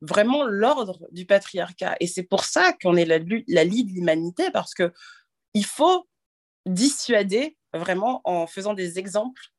vraiment 0.00 0.44
l'ordre 0.44 1.06
du 1.12 1.26
patriarcat. 1.26 1.96
Et 2.00 2.06
c'est 2.06 2.22
pour 2.22 2.44
ça 2.44 2.72
qu'on 2.80 2.96
est 2.96 3.04
la, 3.04 3.18
la 3.48 3.64
lie 3.64 3.84
de 3.84 3.92
l'humanité, 3.92 4.50
parce 4.50 4.74
que 4.74 4.92
il 5.52 5.66
faut 5.66 6.08
dissuader 6.66 7.56
vraiment 7.74 8.22
en 8.24 8.46
faisant 8.46 8.72
des 8.74 8.98
exemples 8.98 9.53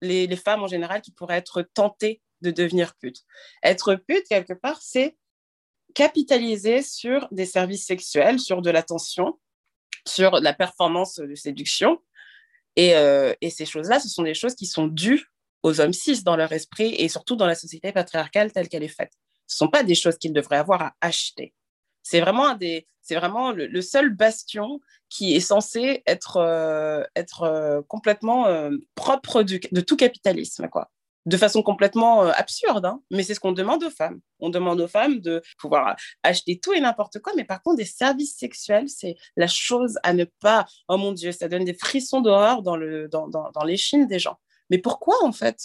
les, 0.00 0.36
femmes 0.36 0.62
en 0.62 0.66
général 0.66 1.00
qui 1.00 1.12
pourraient 1.12 1.38
être 1.38 1.62
tentées 1.74 2.22
de 2.40 2.50
devenir 2.50 2.94
putes. 2.96 3.24
Être 3.62 3.94
pute, 3.94 4.26
quelque 4.28 4.52
part, 4.52 4.80
c'est 4.80 5.16
capitaliser 5.94 6.82
sur 6.82 7.28
des 7.30 7.46
services 7.46 7.86
sexuels, 7.86 8.38
sur 8.38 8.62
de 8.62 8.70
l'attention, 8.70 9.38
sur 10.06 10.40
la 10.40 10.54
performance 10.54 11.16
de 11.16 11.34
séduction, 11.34 12.00
euh, 12.78 13.34
et, 13.40 13.50
ces 13.50 13.66
choses-là, 13.66 13.98
ce 13.98 14.08
sont 14.08 14.22
des 14.22 14.34
choses 14.34 14.54
qui 14.54 14.66
sont 14.66 14.86
dues 14.86 15.26
aux 15.62 15.80
hommes 15.80 15.92
cis 15.92 16.22
dans 16.22 16.36
leur 16.36 16.52
esprit 16.52 16.94
et 16.94 17.08
surtout 17.08 17.34
dans 17.34 17.46
la 17.46 17.56
société 17.56 17.92
patriarcale 17.92 18.52
telle 18.52 18.68
qu'elle 18.68 18.84
est 18.84 18.88
faite. 18.88 19.12
Ce 19.46 19.56
ne 19.56 19.66
sont 19.66 19.70
pas 19.70 19.82
des 19.82 19.94
choses 19.94 20.18
qu'ils 20.18 20.32
devraient 20.32 20.58
avoir 20.58 20.82
à 20.82 20.94
acheter. 21.00 21.54
C'est 22.08 22.20
vraiment, 22.20 22.54
des, 22.54 22.86
c'est 23.02 23.16
vraiment 23.16 23.52
le, 23.52 23.82
seul 23.82 24.10
bastion 24.10 24.80
qui 25.08 25.34
est 25.34 25.40
censé 25.40 26.02
être, 26.06 26.38
euh, 26.38 27.02
être 27.16 27.42
euh, 27.42 27.82
complètement 27.88 28.46
propre 28.94 29.42
de 29.42 29.80
tout 29.80 29.96
capitalisme. 29.96 30.68
Quoi 30.68 30.90
de 31.28 31.36
façon 31.36 31.62
complètement 31.62 32.24
euh, 32.24 32.30
absurde, 32.34 32.86
hein. 32.86 33.02
mais 33.10 33.22
c'est 33.22 33.34
ce 33.34 33.40
qu'on 33.40 33.52
demande 33.52 33.84
aux 33.84 33.90
femmes. 33.90 34.20
On 34.40 34.48
demande 34.48 34.80
aux 34.80 34.88
femmes 34.88 35.20
de 35.20 35.42
pouvoir 35.58 35.96
acheter 36.22 36.58
tout 36.58 36.72
et 36.72 36.80
n'importe 36.80 37.18
quoi, 37.18 37.34
mais 37.36 37.44
par 37.44 37.62
contre, 37.62 37.76
des 37.76 37.84
services 37.84 38.36
sexuels, 38.36 38.88
c'est 38.88 39.14
la 39.36 39.46
chose 39.46 39.98
à 40.02 40.14
ne 40.14 40.24
pas. 40.24 40.66
Oh 40.88 40.96
mon 40.96 41.12
Dieu, 41.12 41.32
ça 41.32 41.48
donne 41.48 41.64
des 41.64 41.74
frissons 41.74 42.22
d'horreur 42.22 42.62
dans, 42.62 42.76
le, 42.76 43.08
dans, 43.08 43.28
dans, 43.28 43.50
dans 43.50 43.64
l'échine 43.64 44.06
des 44.06 44.18
gens. 44.18 44.38
Mais 44.70 44.78
pourquoi 44.78 45.16
en 45.22 45.32
fait? 45.32 45.58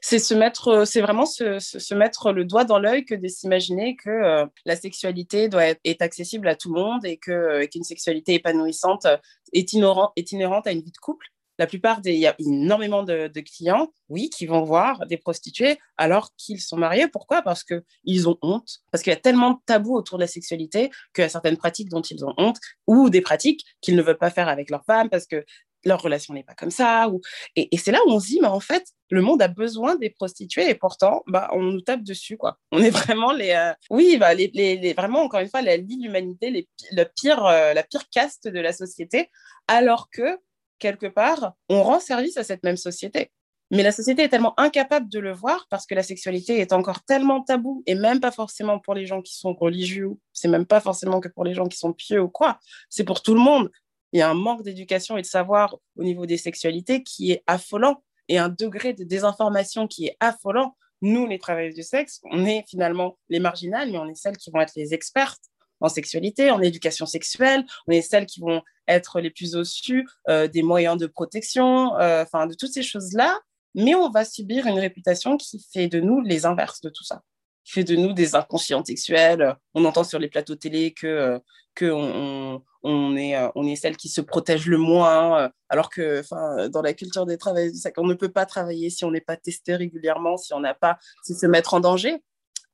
C'est 0.00 0.18
se 0.18 0.34
mettre, 0.34 0.84
c'est 0.86 1.00
vraiment 1.00 1.26
se, 1.26 1.94
mettre 1.94 2.32
le 2.32 2.44
doigt 2.44 2.64
dans 2.64 2.78
l'œil 2.78 3.04
que 3.04 3.14
de 3.14 3.28
s'imaginer 3.28 3.96
que 3.96 4.10
euh, 4.10 4.46
la 4.64 4.76
sexualité 4.76 5.48
doit 5.48 5.64
être 5.64 5.80
est 5.84 6.02
accessible 6.02 6.48
à 6.48 6.56
tout 6.56 6.72
le 6.72 6.80
monde 6.80 7.04
et 7.04 7.16
que 7.16 7.32
euh, 7.32 7.66
qu'une 7.66 7.84
sexualité 7.84 8.34
épanouissante 8.34 9.06
est, 9.52 9.72
inhérente, 9.72 10.66
à 10.66 10.72
une 10.72 10.82
vie 10.82 10.92
de 10.92 10.98
couple. 10.98 11.26
La 11.58 11.66
plupart 11.66 12.02
des, 12.02 12.12
il 12.12 12.20
y 12.20 12.26
a 12.26 12.34
énormément 12.38 13.02
de, 13.02 13.28
clients, 13.40 13.90
oui, 14.10 14.28
qui 14.28 14.44
vont 14.44 14.62
voir 14.62 15.06
des 15.06 15.16
prostituées 15.16 15.78
alors 15.96 16.34
qu'ils 16.36 16.60
sont 16.60 16.76
mariés. 16.76 17.08
Pourquoi? 17.08 17.40
Parce 17.40 17.64
qu'ils 17.64 18.28
ont 18.28 18.36
honte, 18.42 18.80
parce 18.92 19.02
qu'il 19.02 19.10
y 19.10 19.16
a 19.16 19.18
tellement 19.18 19.52
de 19.52 19.58
tabous 19.64 19.94
autour 19.94 20.18
de 20.18 20.24
la 20.24 20.28
sexualité 20.28 20.90
qu'il 21.14 21.22
y 21.22 21.24
a 21.24 21.30
certaines 21.30 21.56
pratiques 21.56 21.88
dont 21.88 22.02
ils 22.02 22.26
ont 22.26 22.34
honte 22.36 22.58
ou 22.86 23.08
des 23.08 23.22
pratiques 23.22 23.64
qu'ils 23.80 23.96
ne 23.96 24.02
veulent 24.02 24.18
pas 24.18 24.30
faire 24.30 24.48
avec 24.48 24.68
leur 24.68 24.84
femme 24.84 25.08
parce 25.08 25.26
que 25.26 25.46
leur 25.86 26.02
relation 26.02 26.34
n'est 26.34 26.42
pas 26.42 26.54
comme 26.54 26.70
ça. 26.70 27.08
Ou... 27.08 27.20
Et, 27.54 27.68
c'est 27.78 27.92
là 27.92 28.00
où 28.06 28.10
on 28.10 28.20
se 28.20 28.26
dit, 28.26 28.40
mais 28.40 28.48
en 28.48 28.60
fait, 28.60 28.84
le 29.10 29.22
monde 29.22 29.40
a 29.40 29.48
besoin 29.48 29.96
des 29.96 30.10
prostituées 30.10 30.68
et 30.68 30.74
pourtant, 30.74 31.22
bah, 31.26 31.48
on 31.52 31.62
nous 31.62 31.80
tape 31.80 32.02
dessus. 32.02 32.36
Quoi. 32.36 32.58
On 32.72 32.82
est 32.82 32.90
vraiment 32.90 33.32
les... 33.32 33.52
Euh, 33.52 33.72
oui, 33.90 34.16
bah, 34.18 34.34
les, 34.34 34.50
les, 34.52 34.92
vraiment, 34.92 35.22
encore 35.22 35.40
une 35.40 35.48
fois, 35.48 35.62
la 35.62 35.76
l'humanité, 35.76 36.66
le 36.92 37.04
pire, 37.04 37.44
euh, 37.46 37.72
la 37.72 37.82
pire 37.82 38.08
caste 38.10 38.48
de 38.48 38.60
la 38.60 38.72
société, 38.72 39.30
alors 39.68 40.10
que 40.10 40.38
quelque 40.78 41.06
part, 41.06 41.54
on 41.68 41.82
rend 41.82 42.00
service 42.00 42.36
à 42.36 42.44
cette 42.44 42.64
même 42.64 42.76
société. 42.76 43.30
Mais 43.70 43.82
la 43.82 43.90
société 43.90 44.22
est 44.22 44.28
tellement 44.28 44.58
incapable 44.60 45.08
de 45.08 45.18
le 45.18 45.32
voir 45.32 45.66
parce 45.70 45.86
que 45.86 45.94
la 45.94 46.04
sexualité 46.04 46.60
est 46.60 46.72
encore 46.72 47.02
tellement 47.02 47.42
tabou 47.42 47.82
et 47.86 47.96
même 47.96 48.20
pas 48.20 48.30
forcément 48.30 48.78
pour 48.78 48.94
les 48.94 49.06
gens 49.06 49.22
qui 49.22 49.36
sont 49.36 49.54
religieux, 49.54 50.10
c'est 50.32 50.48
même 50.48 50.66
pas 50.66 50.80
forcément 50.80 51.18
que 51.18 51.28
pour 51.28 51.44
les 51.44 51.54
gens 51.54 51.66
qui 51.66 51.76
sont 51.76 51.92
pieux 51.92 52.20
ou 52.20 52.28
quoi, 52.28 52.60
c'est 52.90 53.02
pour 53.02 53.22
tout 53.22 53.34
le 53.34 53.40
monde. 53.40 53.70
Il 54.16 54.20
y 54.20 54.22
a 54.22 54.30
un 54.30 54.34
manque 54.34 54.62
d'éducation 54.62 55.18
et 55.18 55.20
de 55.20 55.26
savoir 55.26 55.76
au 55.94 56.02
niveau 56.02 56.24
des 56.24 56.38
sexualités 56.38 57.02
qui 57.02 57.32
est 57.32 57.42
affolant 57.46 58.02
et 58.28 58.38
un 58.38 58.48
degré 58.48 58.94
de 58.94 59.04
désinformation 59.04 59.86
qui 59.86 60.06
est 60.06 60.16
affolant. 60.20 60.74
Nous, 61.02 61.26
les 61.26 61.38
travailleurs 61.38 61.74
du 61.74 61.82
sexe, 61.82 62.22
on 62.32 62.46
est 62.46 62.64
finalement 62.66 63.18
les 63.28 63.40
marginales, 63.40 63.92
mais 63.92 63.98
on 63.98 64.06
est 64.06 64.14
celles 64.14 64.38
qui 64.38 64.50
vont 64.50 64.62
être 64.62 64.72
les 64.74 64.94
expertes 64.94 65.42
en 65.80 65.90
sexualité, 65.90 66.50
en 66.50 66.62
éducation 66.62 67.04
sexuelle. 67.04 67.66
On 67.88 67.92
est 67.92 68.00
celles 68.00 68.24
qui 68.24 68.40
vont 68.40 68.62
être 68.88 69.20
les 69.20 69.28
plus 69.28 69.54
au-dessus 69.54 70.08
euh, 70.30 70.48
des 70.48 70.62
moyens 70.62 70.96
de 70.96 71.06
protection, 71.06 71.94
euh, 71.98 72.22
enfin 72.22 72.46
de 72.46 72.54
toutes 72.54 72.72
ces 72.72 72.82
choses-là. 72.82 73.38
Mais 73.74 73.94
on 73.94 74.08
va 74.08 74.24
subir 74.24 74.66
une 74.66 74.78
réputation 74.78 75.36
qui 75.36 75.62
fait 75.74 75.88
de 75.88 76.00
nous 76.00 76.22
les 76.22 76.46
inverses 76.46 76.80
de 76.80 76.88
tout 76.88 77.04
ça, 77.04 77.20
fait 77.66 77.84
de 77.84 77.96
nous 77.96 78.12
des 78.12 78.34
inconscients 78.34 78.84
sexuels. 78.84 79.56
On 79.74 79.84
entend 79.84 80.04
sur 80.04 80.18
les 80.18 80.28
plateaux 80.28 80.54
télé 80.54 80.92
que, 80.92 81.06
euh, 81.06 81.38
que 81.74 81.90
on, 81.90 82.62
on, 82.82 83.16
est, 83.16 83.36
on 83.54 83.66
est 83.66 83.76
celle 83.76 83.96
qui 83.96 84.08
se 84.08 84.20
protège 84.20 84.66
le 84.66 84.78
moins, 84.78 85.50
alors 85.68 85.90
que 85.90 86.22
dans 86.68 86.82
la 86.82 86.94
culture 86.94 87.26
des 87.26 87.36
travailleurs 87.36 87.72
on 87.96 88.06
ne 88.06 88.14
peut 88.14 88.30
pas 88.30 88.46
travailler 88.46 88.88
si 88.88 89.04
on 89.04 89.10
n'est 89.10 89.20
pas 89.20 89.36
testé 89.36 89.74
régulièrement, 89.74 90.36
si 90.36 90.54
on 90.54 90.60
n'a 90.60 90.74
pas, 90.74 90.98
si 91.22 91.34
se 91.34 91.46
mettre 91.46 91.74
en 91.74 91.80
danger. 91.80 92.22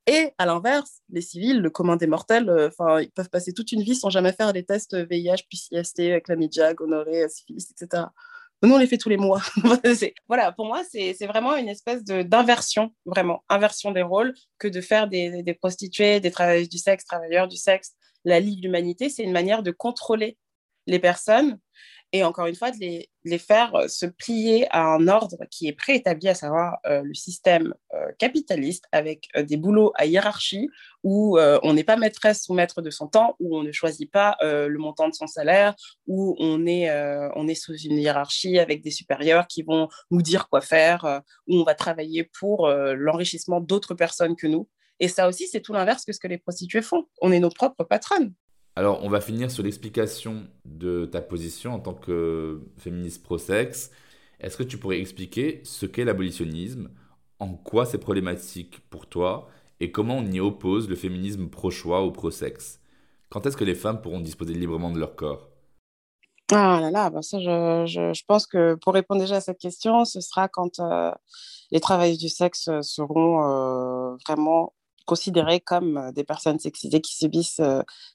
Et 0.07 0.33
à 0.37 0.47
l'inverse, 0.47 1.01
les 1.11 1.21
civils, 1.21 1.61
le 1.61 1.71
commun 1.71 1.97
des 1.97 2.09
mortels, 2.09 2.49
euh, 2.51 3.03
ils 3.03 3.11
peuvent 3.13 3.31
passer 3.31 3.53
toute 3.53 3.71
une 3.71 3.83
vie 3.83 3.95
sans 3.95 4.11
jamais 4.11 4.33
faire 4.33 4.53
des 4.53 4.65
tests 4.65 4.97
VIH, 4.97 5.45
PCST, 5.49 6.23
chlamydia, 6.25 6.75
gonorrhée, 6.75 7.29
syphilis, 7.29 7.69
etc. 7.71 8.05
Nous, 8.63 8.73
on 8.73 8.79
les 8.79 8.87
fait 8.87 8.99
tous 8.99 9.09
les 9.09 9.17
mois. 9.17 9.43
voilà, 10.29 10.53
pour 10.53 10.67
moi, 10.67 10.83
c'est 10.89 11.27
vraiment 11.27 11.57
une 11.57 11.69
espèce 11.69 12.05
d'inversion, 12.05 12.95
vraiment, 13.05 13.43
inversion 13.49 13.91
des 13.91 14.03
rôles, 14.03 14.35
que 14.59 14.69
de 14.69 14.81
faire 14.81 15.09
des, 15.09 15.43
des 15.43 15.55
prostituées, 15.55 16.21
des 16.21 16.31
travailleurs 16.31 16.69
du 16.69 16.79
sexe, 16.79 17.05
travailleurs 17.05 17.49
du 17.49 17.57
sexe. 17.57 17.93
La 18.25 18.39
Ligue 18.39 18.61
de 18.61 18.67
l'Humanité, 18.67 19.09
c'est 19.09 19.25
une 19.25 19.33
manière 19.33 19.65
de 19.65 19.73
contrôler 19.73 20.39
les 20.87 21.01
personnes 21.01 21.59
et 22.15 22.25
encore 22.25 22.47
une 22.47 22.55
fois, 22.55 22.71
de 22.71 22.79
les, 23.25 23.39
faire 23.39 23.75
euh, 23.75 23.89
se 23.89 24.05
plier 24.05 24.67
à 24.71 24.83
un 24.85 25.09
ordre 25.09 25.39
qui 25.51 25.67
est 25.67 25.73
préétabli, 25.73 26.29
à 26.29 26.35
savoir 26.35 26.77
euh, 26.87 27.01
le 27.03 27.15
système 27.15 27.73
euh, 27.95 28.13
capitaliste 28.19 28.85
avec 28.93 29.29
des 29.35 29.57
boulots 29.57 29.93
à 29.95 30.05
hiérarchie 30.05 30.69
où 31.05 31.37
on 31.39 31.73
n'est 31.73 31.83
pas 31.83 31.97
maîtresse 31.97 32.49
ou 32.49 32.55
maître 32.55 32.81
de 32.81 32.91
son 32.91 33.09
temps, 33.09 33.35
où 33.41 33.59
on 33.59 33.65
ne 33.65 33.73
choisit 33.73 34.09
pas 34.09 34.37
le 34.41 34.77
montant 34.79 35.09
de 35.09 35.15
son 35.15 35.27
salaire, 35.27 35.75
où 36.07 36.37
on 36.39 36.65
est, 36.65 36.93
on 37.35 37.49
est 37.49 37.57
sous 37.57 37.77
une 37.77 37.99
hiérarchie 37.99 38.61
avec 38.61 38.85
des 38.85 38.93
supérieurs 38.93 39.49
qui 39.49 39.65
vont 39.65 39.89
nous 40.13 40.23
dire 40.23 40.49
quoi 40.49 40.61
faire, 40.61 41.23
où 41.49 41.57
on 41.57 41.65
va 41.65 41.75
travailler 41.75 42.31
pour 42.39 42.69
l'enrichissement 42.69 43.61
d'autres 43.61 43.95
personnes 43.95 44.37
que 44.37 44.47
nous. 44.47 44.69
Et 45.01 45.09
ça 45.09 45.27
aussi, 45.27 45.49
c'est 45.49 45.61
tout 45.61 45.73
l'inverse 45.73 46.05
que 46.05 46.13
ce 46.13 46.21
que 46.21 46.29
les 46.29 46.39
prostituées 46.39 46.83
font. 46.83 47.07
On 47.21 47.33
est 47.33 47.41
nos 47.41 47.51
propres 47.51 47.83
patronnes. 47.83 48.33
Alors, 48.75 49.05
on 49.05 49.11
va 49.11 49.21
finir 49.21 49.51
sur 49.51 49.63
l'explication 49.63 50.47
de 50.65 51.05
ta 51.05 51.21
position 51.21 51.75
en 51.75 51.81
tant 51.81 51.93
que 51.95 52.63
féministe 52.79 53.23
pro-sexe. 53.23 53.91
Est-ce 54.41 54.57
que 54.57 54.63
tu 54.63 54.79
pourrais 54.79 54.99
expliquer 54.99 55.61
ce 55.65 55.85
qu'est 55.85 56.05
l'abolitionnisme, 56.05 56.91
en 57.39 57.55
quoi 57.55 57.85
c'est 57.85 57.99
problématique 57.99 58.81
pour 58.89 59.07
toi 59.07 59.49
et 59.81 59.93
comment 59.93 60.19
on 60.19 60.27
y 60.31 60.41
oppose 60.41 60.89
le 60.89 60.97
féminisme 60.97 61.49
pro-choix 61.49 62.05
ou 62.07 62.13
pro-sexe? 62.13 62.81
Quand 63.29 63.47
est-ce 63.47 63.57
que 63.57 63.65
les 63.65 63.75
femmes 63.75 64.01
pourront 64.01 64.21
disposer 64.21 64.55
librement 64.55 64.91
de 64.91 64.99
leur 64.99 65.17
corps? 65.17 65.49
Ah 66.51 66.81
là 66.81 66.91
là, 66.91 67.11
bah 67.11 67.23
ça, 67.23 67.41
je, 67.41 67.87
je, 67.87 68.25
pense 68.27 68.47
que 68.47 68.75
pour 68.75 68.93
répondre 68.95 69.21
déjà 69.21 69.37
à 69.37 69.41
cette 69.41 69.59
question, 69.59 70.05
ce 70.05 70.21
sera 70.21 70.49
quand 70.49 70.81
euh, 70.81 71.11
les 71.71 71.81
travailleurs 71.81 72.19
du 72.19 72.29
sexe 72.29 72.69
seront 72.83 73.43
euh, 73.45 74.17
vraiment 74.27 74.75
considérées 75.07 75.61
comme 75.61 76.11
des 76.15 76.25
personnes 76.25 76.59
sexisées 76.59 77.01
qui 77.01 77.15
subissent 77.15 77.61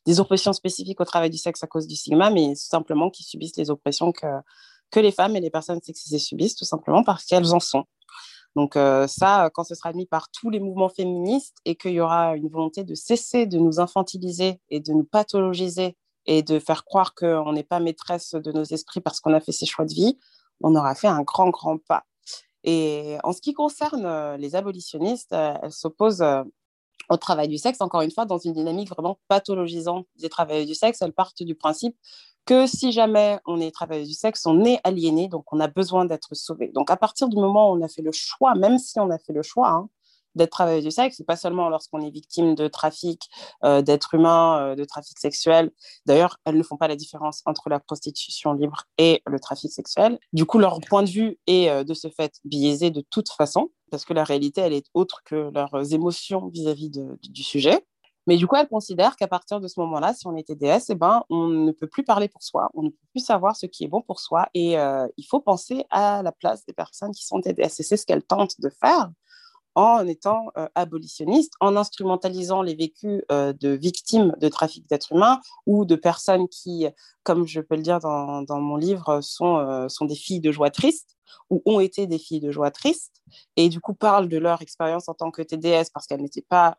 des 0.05 0.19
oppressions 0.19 0.53
spécifiques 0.53 1.01
au 1.01 1.05
travail 1.05 1.29
du 1.29 1.37
sexe 1.37 1.63
à 1.63 1.67
cause 1.67 1.87
du 1.87 1.95
stigma, 1.95 2.29
mais 2.29 2.55
simplement 2.55 3.09
qui 3.09 3.23
subissent 3.23 3.57
les 3.57 3.69
oppressions 3.69 4.11
que, 4.11 4.27
que 4.91 4.99
les 4.99 5.11
femmes 5.11 5.35
et 5.35 5.41
les 5.41 5.49
personnes 5.49 5.81
sexisées 5.81 6.19
subissent, 6.19 6.55
tout 6.55 6.65
simplement 6.65 7.03
parce 7.03 7.25
qu'elles 7.25 7.53
en 7.53 7.59
sont. 7.59 7.85
Donc 8.55 8.73
ça, 8.73 9.49
quand 9.53 9.63
ce 9.63 9.75
sera 9.75 9.89
admis 9.89 10.07
par 10.07 10.29
tous 10.31 10.49
les 10.49 10.59
mouvements 10.59 10.89
féministes 10.89 11.57
et 11.65 11.75
qu'il 11.75 11.91
y 11.91 11.99
aura 11.99 12.35
une 12.35 12.49
volonté 12.49 12.83
de 12.83 12.95
cesser 12.95 13.45
de 13.45 13.59
nous 13.59 13.79
infantiliser 13.79 14.59
et 14.69 14.79
de 14.79 14.93
nous 14.93 15.03
pathologiser 15.03 15.95
et 16.27 16.43
de 16.43 16.59
faire 16.59 16.85
croire 16.85 17.15
qu'on 17.15 17.53
n'est 17.53 17.63
pas 17.63 17.79
maîtresse 17.79 18.31
de 18.31 18.51
nos 18.51 18.63
esprits 18.63 19.01
parce 19.01 19.19
qu'on 19.19 19.33
a 19.33 19.39
fait 19.39 19.53
ses 19.53 19.65
choix 19.65 19.85
de 19.85 19.93
vie, 19.93 20.19
on 20.61 20.75
aura 20.75 20.93
fait 20.93 21.07
un 21.07 21.23
grand, 21.23 21.49
grand 21.49 21.77
pas. 21.77 22.03
Et 22.63 23.17
en 23.23 23.31
ce 23.31 23.41
qui 23.41 23.53
concerne 23.53 24.05
euh, 24.05 24.37
les 24.37 24.55
abolitionnistes, 24.55 25.31
euh, 25.31 25.53
elles 25.63 25.71
s'opposent 25.71 26.21
euh, 26.21 26.43
au 27.09 27.17
travail 27.17 27.47
du 27.47 27.57
sexe, 27.57 27.81
encore 27.81 28.01
une 28.01 28.11
fois, 28.11 28.25
dans 28.25 28.37
une 28.37 28.53
dynamique 28.53 28.89
vraiment 28.89 29.19
pathologisante 29.27 30.07
des 30.19 30.29
travailleurs 30.29 30.65
du 30.65 30.75
sexe. 30.75 31.01
Elles 31.01 31.13
partent 31.13 31.43
du 31.43 31.55
principe 31.55 31.95
que 32.45 32.65
si 32.65 32.91
jamais 32.91 33.39
on 33.45 33.59
est 33.59 33.71
travailleur 33.71 34.05
du 34.05 34.13
sexe, 34.13 34.45
on 34.45 34.63
est 34.63 34.79
aliéné, 34.83 35.27
donc 35.27 35.51
on 35.51 35.59
a 35.59 35.67
besoin 35.67 36.05
d'être 36.05 36.33
sauvé. 36.33 36.69
Donc 36.73 36.89
à 36.89 36.97
partir 36.97 37.27
du 37.27 37.35
moment 37.35 37.71
où 37.71 37.77
on 37.77 37.81
a 37.81 37.87
fait 37.87 38.01
le 38.01 38.11
choix, 38.13 38.55
même 38.55 38.77
si 38.77 38.99
on 38.99 39.09
a 39.09 39.19
fait 39.19 39.33
le 39.33 39.43
choix, 39.43 39.69
hein, 39.69 39.89
d'être 40.37 40.51
travailleuse 40.51 40.83
du 40.83 40.91
sexe, 40.91 41.21
pas 41.25 41.35
seulement 41.35 41.69
lorsqu'on 41.69 41.99
est 42.01 42.09
victime 42.09 42.55
de 42.55 42.67
trafic 42.67 43.29
euh, 43.63 43.81
d'êtres 43.81 44.13
humains, 44.13 44.59
euh, 44.59 44.75
de 44.75 44.85
trafic 44.85 45.19
sexuel. 45.19 45.71
D'ailleurs, 46.05 46.39
elles 46.45 46.57
ne 46.57 46.63
font 46.63 46.77
pas 46.77 46.87
la 46.87 46.95
différence 46.95 47.41
entre 47.45 47.69
la 47.69 47.79
prostitution 47.79 48.53
libre 48.53 48.83
et 48.97 49.21
le 49.25 49.39
trafic 49.39 49.71
sexuel. 49.71 50.19
Du 50.33 50.45
coup, 50.45 50.59
leur 50.59 50.79
point 50.79 51.03
de 51.03 51.09
vue 51.09 51.37
est 51.47 51.69
euh, 51.69 51.83
de 51.83 51.93
ce 51.93 52.09
fait 52.09 52.39
biaisé 52.45 52.91
de 52.91 53.01
toute 53.09 53.29
façon, 53.29 53.69
parce 53.91 54.05
que 54.05 54.13
la 54.13 54.23
réalité, 54.23 54.61
elle 54.61 54.73
est 54.73 54.87
autre 54.93 55.21
que 55.25 55.49
leurs 55.53 55.93
émotions 55.93 56.47
vis-à-vis 56.47 56.89
du 56.89 57.43
sujet. 57.43 57.85
Mais 58.27 58.35
du 58.35 58.45
coup, 58.45 58.57
elles 58.57 58.67
considèrent 58.67 59.15
qu'à 59.15 59.27
partir 59.27 59.61
de 59.61 59.67
ce 59.69 59.79
moment-là, 59.79 60.13
si 60.13 60.27
on 60.27 60.35
est 60.35 60.43
TDS, 60.43 60.89
eh 60.89 60.95
ben, 60.95 61.23
on 61.29 61.47
ne 61.47 61.71
peut 61.71 61.87
plus 61.87 62.03
parler 62.03 62.27
pour 62.27 62.43
soi, 62.43 62.69
on 62.73 62.83
ne 62.83 62.89
peut 62.89 63.07
plus 63.13 63.23
savoir 63.23 63.55
ce 63.55 63.65
qui 63.65 63.85
est 63.85 63.87
bon 63.87 64.01
pour 64.01 64.19
soi, 64.19 64.49
et 64.53 64.73
il 64.73 65.23
faut 65.23 65.39
penser 65.39 65.85
à 65.89 66.21
la 66.21 66.33
place 66.33 66.65
des 66.65 66.73
personnes 66.73 67.13
qui 67.13 67.25
sont 67.25 67.39
TDS. 67.39 67.79
Et 67.79 67.83
c'est 67.83 67.95
ce 67.95 68.05
qu'elles 68.05 68.25
tentent 68.25 68.59
de 68.59 68.69
faire 68.69 69.09
en 69.77 70.07
étant 70.07 70.47
euh, 70.57 70.67
abolitionniste, 70.73 71.53
en 71.59 71.77
instrumentalisant 71.77 72.63
les 72.63 72.73
vécus 72.73 73.21
euh, 73.31 73.53
de 73.53 73.69
victimes 73.69 74.33
de 74.41 74.49
trafic 74.49 74.89
d'êtres 74.89 75.11
humains 75.11 75.39
ou 75.67 75.85
de 75.85 75.95
personnes 75.95 76.47
qui, 76.47 76.87
comme 77.21 77.45
je 77.45 77.61
peux 77.61 77.75
le 77.75 77.83
dire 77.83 77.99
dans, 77.99 78.59
mon 78.59 78.75
livre, 78.75 79.21
sont, 79.21 79.57
euh, 79.57 79.87
sont 79.87 80.05
des 80.05 80.15
filles 80.15 80.39
de 80.39 80.51
joie 80.51 80.71
triste 80.71 81.15
ou 81.51 81.61
ont 81.67 81.79
été 81.79 82.07
des 82.07 82.17
filles 82.17 82.39
de 82.39 82.51
joie 82.51 82.71
triste. 82.71 83.21
Et 83.55 83.69
du 83.69 83.79
coup 83.79 83.93
parlent 83.93 84.27
de 84.27 84.37
leur 84.39 84.63
expérience 84.63 85.09
en 85.09 85.13
tant 85.13 85.29
que 85.29 85.43
TDS 85.43 85.91
parce 85.93 86.07
qu'elles 86.07 86.21
n'étaient 86.21 86.41
pas 86.41 86.77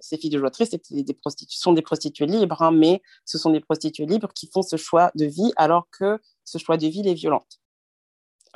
ces 0.00 0.16
filles 0.16 0.30
de 0.30 0.38
joie 0.38 0.50
triste, 0.50 0.72
étaient 0.72 1.02
des 1.02 1.16
sont 1.48 1.72
des 1.72 1.82
prostituées 1.82 2.26
libres, 2.26 2.62
hein, 2.62 2.70
mais 2.70 3.02
ce 3.24 3.38
sont 3.38 3.50
des 3.50 3.60
prostituées 3.60 4.06
libres 4.06 4.32
qui 4.34 4.48
font 4.52 4.62
ce 4.62 4.76
choix 4.76 5.10
de 5.16 5.24
vie 5.24 5.52
alors 5.56 5.88
que 5.90 6.20
ce 6.44 6.58
choix 6.58 6.76
de 6.76 6.86
vie 6.86 7.06
est 7.08 7.14
violent 7.14 7.42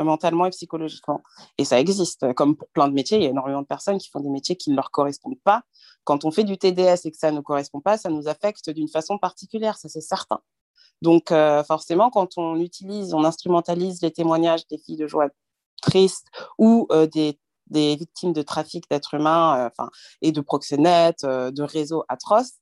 mentalement 0.02 0.46
et 0.46 0.50
psychologiquement. 0.50 1.22
Et 1.58 1.64
ça 1.64 1.78
existe. 1.78 2.32
Comme 2.34 2.56
pour 2.56 2.68
plein 2.68 2.88
de 2.88 2.94
métiers, 2.94 3.18
il 3.18 3.24
y 3.24 3.26
a 3.26 3.30
énormément 3.30 3.62
de 3.62 3.66
personnes 3.66 3.98
qui 3.98 4.08
font 4.10 4.20
des 4.20 4.30
métiers 4.30 4.56
qui 4.56 4.70
ne 4.70 4.76
leur 4.76 4.90
correspondent 4.90 5.40
pas. 5.44 5.62
Quand 6.04 6.24
on 6.24 6.30
fait 6.30 6.44
du 6.44 6.58
TDS 6.58 7.00
et 7.04 7.10
que 7.10 7.16
ça 7.16 7.30
ne 7.30 7.40
correspond 7.40 7.80
pas, 7.80 7.96
ça 7.96 8.10
nous 8.10 8.28
affecte 8.28 8.70
d'une 8.70 8.88
façon 8.88 9.18
particulière, 9.18 9.78
ça 9.78 9.88
c'est 9.88 10.00
certain. 10.00 10.40
Donc 11.02 11.32
euh, 11.32 11.62
forcément, 11.64 12.10
quand 12.10 12.38
on 12.38 12.58
utilise, 12.60 13.14
on 13.14 13.24
instrumentalise 13.24 14.02
les 14.02 14.10
témoignages 14.10 14.66
des 14.68 14.78
filles 14.78 14.96
de 14.96 15.06
joie 15.06 15.28
tristes 15.82 16.26
ou 16.58 16.86
euh, 16.92 17.06
des, 17.06 17.38
des, 17.66 17.96
victimes 17.96 18.32
de 18.32 18.42
trafic 18.42 18.88
d'êtres 18.90 19.14
humains 19.14 19.70
euh, 19.80 19.86
et 20.22 20.32
de 20.32 20.40
proxénètes, 20.40 21.24
de 21.24 21.62
réseaux 21.62 22.04
atroces, 22.08 22.54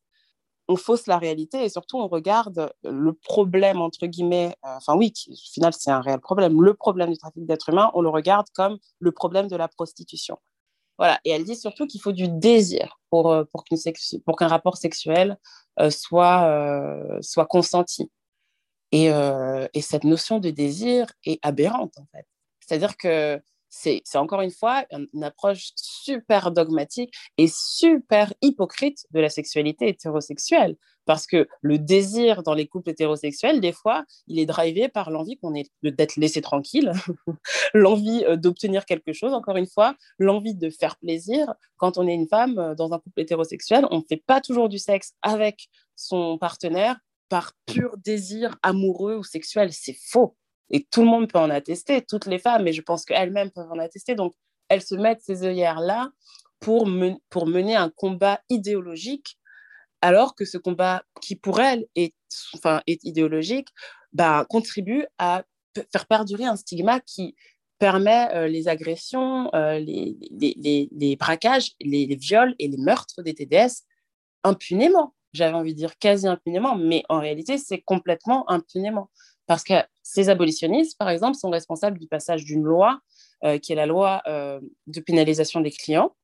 on 0.69 0.77
fausse 0.77 1.07
la 1.07 1.19
réalité 1.19 1.65
et 1.65 1.69
surtout 1.69 1.99
on 1.99 2.09
regarde 2.09 2.73
le 2.85 3.13
problème, 3.13 3.81
entre 3.81 4.07
guillemets, 4.07 4.55
euh, 4.65 4.77
enfin 4.77 4.97
oui, 4.97 5.13
au 5.29 5.35
final 5.53 5.73
c'est 5.73 5.91
un 5.91 6.01
réel 6.01 6.21
problème, 6.21 6.61
le 6.61 6.75
problème 6.75 7.11
du 7.11 7.19
trafic 7.19 7.45
d'êtres 7.47 7.71
humains, 7.71 7.91
on 7.95 8.01
le 8.01 8.09
regarde 8.09 8.47
comme 8.55 8.79
le 8.99 9.13
problème 9.13 9.49
de 9.49 9.57
la 9.57 9.69
prostitution. 9.69 10.39
Voilà, 10.99 11.19
et 11.25 11.31
elle 11.31 11.45
dit 11.45 11.57
surtout 11.57 11.87
qu'il 11.87 12.01
faut 12.01 12.13
du 12.13 12.29
désir 12.29 13.01
pour, 13.11 13.31
euh, 13.33 13.45
pour 13.45 14.37
qu'un 14.37 14.49
rapport 14.49 14.77
sexuel 14.77 15.39
euh, 15.81 15.91
soit, 15.91 17.19
soit 17.23 17.47
consenti. 17.47 18.11
Et, 18.93 19.07
et 19.07 19.81
cette 19.81 20.05
notion 20.05 20.39
de 20.39 20.51
désir 20.51 21.07
est 21.25 21.39
aberrante 21.43 21.95
en 21.97 22.07
fait. 22.13 22.27
C'est-à-dire 22.61 22.99
que 22.99 23.41
c'est 23.73 24.03
encore 24.17 24.43
une 24.43 24.51
fois 24.51 24.85
une 24.91 25.25
approche 25.25 25.73
super 25.77 26.51
dogmatique 26.51 27.13
et 27.39 27.49
super 27.49 28.33
hypocrite 28.43 29.07
de 29.13 29.21
la 29.21 29.31
sexualité 29.31 29.89
hétérosexuelle. 29.89 30.77
Parce 31.05 31.27
que 31.27 31.49
le 31.63 31.79
désir 31.79 32.43
dans 32.43 32.55
les 32.55 32.69
couples 32.69 32.91
hétérosexuels, 32.91 33.61
des 33.61 33.73
fois, 33.73 34.05
il 34.29 34.39
est 34.39 34.47
drivé 34.47 34.89
par 34.89 35.11
l'envie 35.11 35.37
qu'on 35.37 35.55
est 35.55 35.69
d'être 35.83 36.17
laissé 36.17 36.41
tranquille, 36.41 36.93
l'envie 37.75 38.25
euh, 38.25 38.37
d'obtenir 38.37 38.85
quelque 38.85 39.13
chose, 39.13 39.33
encore 39.33 39.57
une 39.57 39.67
fois, 39.67 39.97
l'envie 40.19 40.55
de 40.55 40.71
faire 40.71 40.97
plaisir. 40.99 41.53
Quand 41.77 41.99
on 41.99 42.07
est 42.07 42.15
une 42.15 42.29
femme 42.29 42.59
euh, 42.59 42.75
dans 42.77 42.93
un 42.93 43.01
couple 43.01 43.21
hétérosexuel, 43.21 43.87
on 43.91 43.99
ne 43.99 44.05
fait 44.09 44.23
pas 44.25 44.41
toujours 44.41 44.69
du 44.69 44.79
sexe 44.79 45.15
avec 45.23 45.69
son 45.97 46.39
partenaire 46.39 46.99
par 47.29 47.53
pur 47.67 47.97
désir 47.97 48.57
amoureux 48.63 49.17
ou 49.17 49.25
sexuel. 49.25 49.73
C'est 49.73 49.97
faux. 49.99 50.37
Et 50.73 50.85
tout 50.91 51.03
le 51.03 51.09
monde 51.09 51.31
peut 51.31 51.39
en 51.39 51.51
attester, 51.51 52.03
toutes 52.03 52.27
les 52.27 52.39
femmes, 52.39 52.67
et 52.67 52.73
je 52.73 52.83
pense 52.83 53.05
qu'elles-mêmes 53.05 53.51
peuvent 53.51 53.71
en 53.71 53.79
attester. 53.79 54.15
Donc, 54.15 54.35
elles 54.69 54.83
se 54.83 54.95
mettent 54.95 55.23
ces 55.23 55.45
œillères-là 55.45 56.11
pour, 56.61 56.89
pour 57.29 57.47
mener 57.47 57.77
un 57.77 57.91
combat 57.91 58.41
idéologique, 58.49 59.39
alors 60.01 60.35
que 60.35 60.45
ce 60.45 60.59
combat 60.59 61.03
qui, 61.21 61.37
pour 61.37 61.61
elles, 61.61 61.87
est, 61.95 62.15
est 62.87 63.05
idéologique, 63.05 63.69
bah, 64.13 64.47
contribue 64.49 65.05
à 65.19 65.45
faire 65.93 66.07
perdurer 66.07 66.45
un 66.45 66.57
stigma 66.57 67.01
qui 67.01 67.35
permet 67.79 68.29
euh, 68.35 68.47
les 68.47 68.69
agressions, 68.69 69.51
euh, 69.55 69.79
les, 69.79 70.17
les, 70.31 71.17
braquages, 71.17 71.73
les, 71.81 72.07
viols 72.15 72.55
et 72.59 72.69
les 72.69 72.77
meurtres 72.77 73.23
des 73.23 73.35
TDS 73.35 73.83
impunément. 74.45 75.15
J'avais 75.33 75.55
envie 75.55 75.73
de 75.73 75.79
dire 75.79 75.99
quasi 75.99 76.29
impunément, 76.29 76.77
mais 76.77 77.03
en 77.09 77.19
réalité, 77.19 77.59
c'est 77.59 77.81
complètement 77.81 78.49
impunément. 78.51 79.11
Parce 79.47 79.65
que 79.65 79.75
ces 80.03 80.29
abolitionnistes, 80.29 80.99
par 80.99 81.09
exemple, 81.09 81.37
sont 81.37 81.51
responsables 81.51 81.99
du 81.99 82.07
passage 82.07 82.45
d'une 82.45 82.63
loi 82.63 83.01
euh, 83.45 83.59
qui 83.59 83.73
est 83.73 83.77
la 83.77 83.87
loi 83.87 84.23
euh, 84.29 84.61
de 84.87 85.01
pénalisation 85.01 85.61
des 85.61 85.73
clients. 85.73 86.15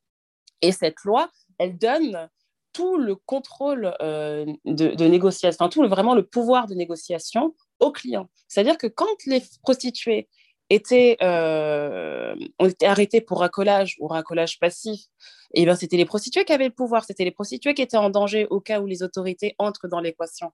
Et 0.62 0.70
cette 0.70 1.02
loi, 1.04 1.30
elle 1.58 1.76
donne 1.76 2.28
tout 2.72 2.96
le 2.96 3.16
contrôle 3.16 3.92
euh, 4.00 4.46
de, 4.64 5.04
négociation, 5.04 5.48
enfin 5.48 5.68
tout 5.68 5.82
le, 5.82 5.88
vraiment 5.88 6.14
le 6.14 6.24
pouvoir 6.24 6.68
de 6.68 6.74
négociation 6.74 7.56
aux 7.80 7.90
clients. 7.90 8.28
C'est-à-dire 8.46 8.78
que 8.78 8.86
quand 8.86 9.06
les 9.26 9.42
prostituées 9.62 10.28
étaient, 10.70 11.16
ont 11.20 12.66
été 12.66 12.86
arrêtées 12.86 13.20
pour 13.20 13.40
racolage 13.40 13.96
ou 13.98 14.06
racolage 14.06 14.60
passif, 14.60 15.00
eh 15.54 15.66
ben 15.66 15.74
c'était 15.74 15.96
les 15.96 16.04
prostituées 16.04 16.44
qui 16.44 16.52
avaient 16.52 16.68
le 16.68 16.74
pouvoir, 16.74 17.04
c'était 17.04 17.24
les 17.24 17.32
prostituées 17.32 17.74
qui 17.74 17.82
étaient 17.82 17.96
en 17.96 18.10
danger 18.10 18.46
au 18.50 18.60
cas 18.60 18.80
où 18.80 18.86
les 18.86 19.02
autorités 19.02 19.56
entrent 19.58 19.88
dans 19.88 20.00
l'équation. 20.00 20.52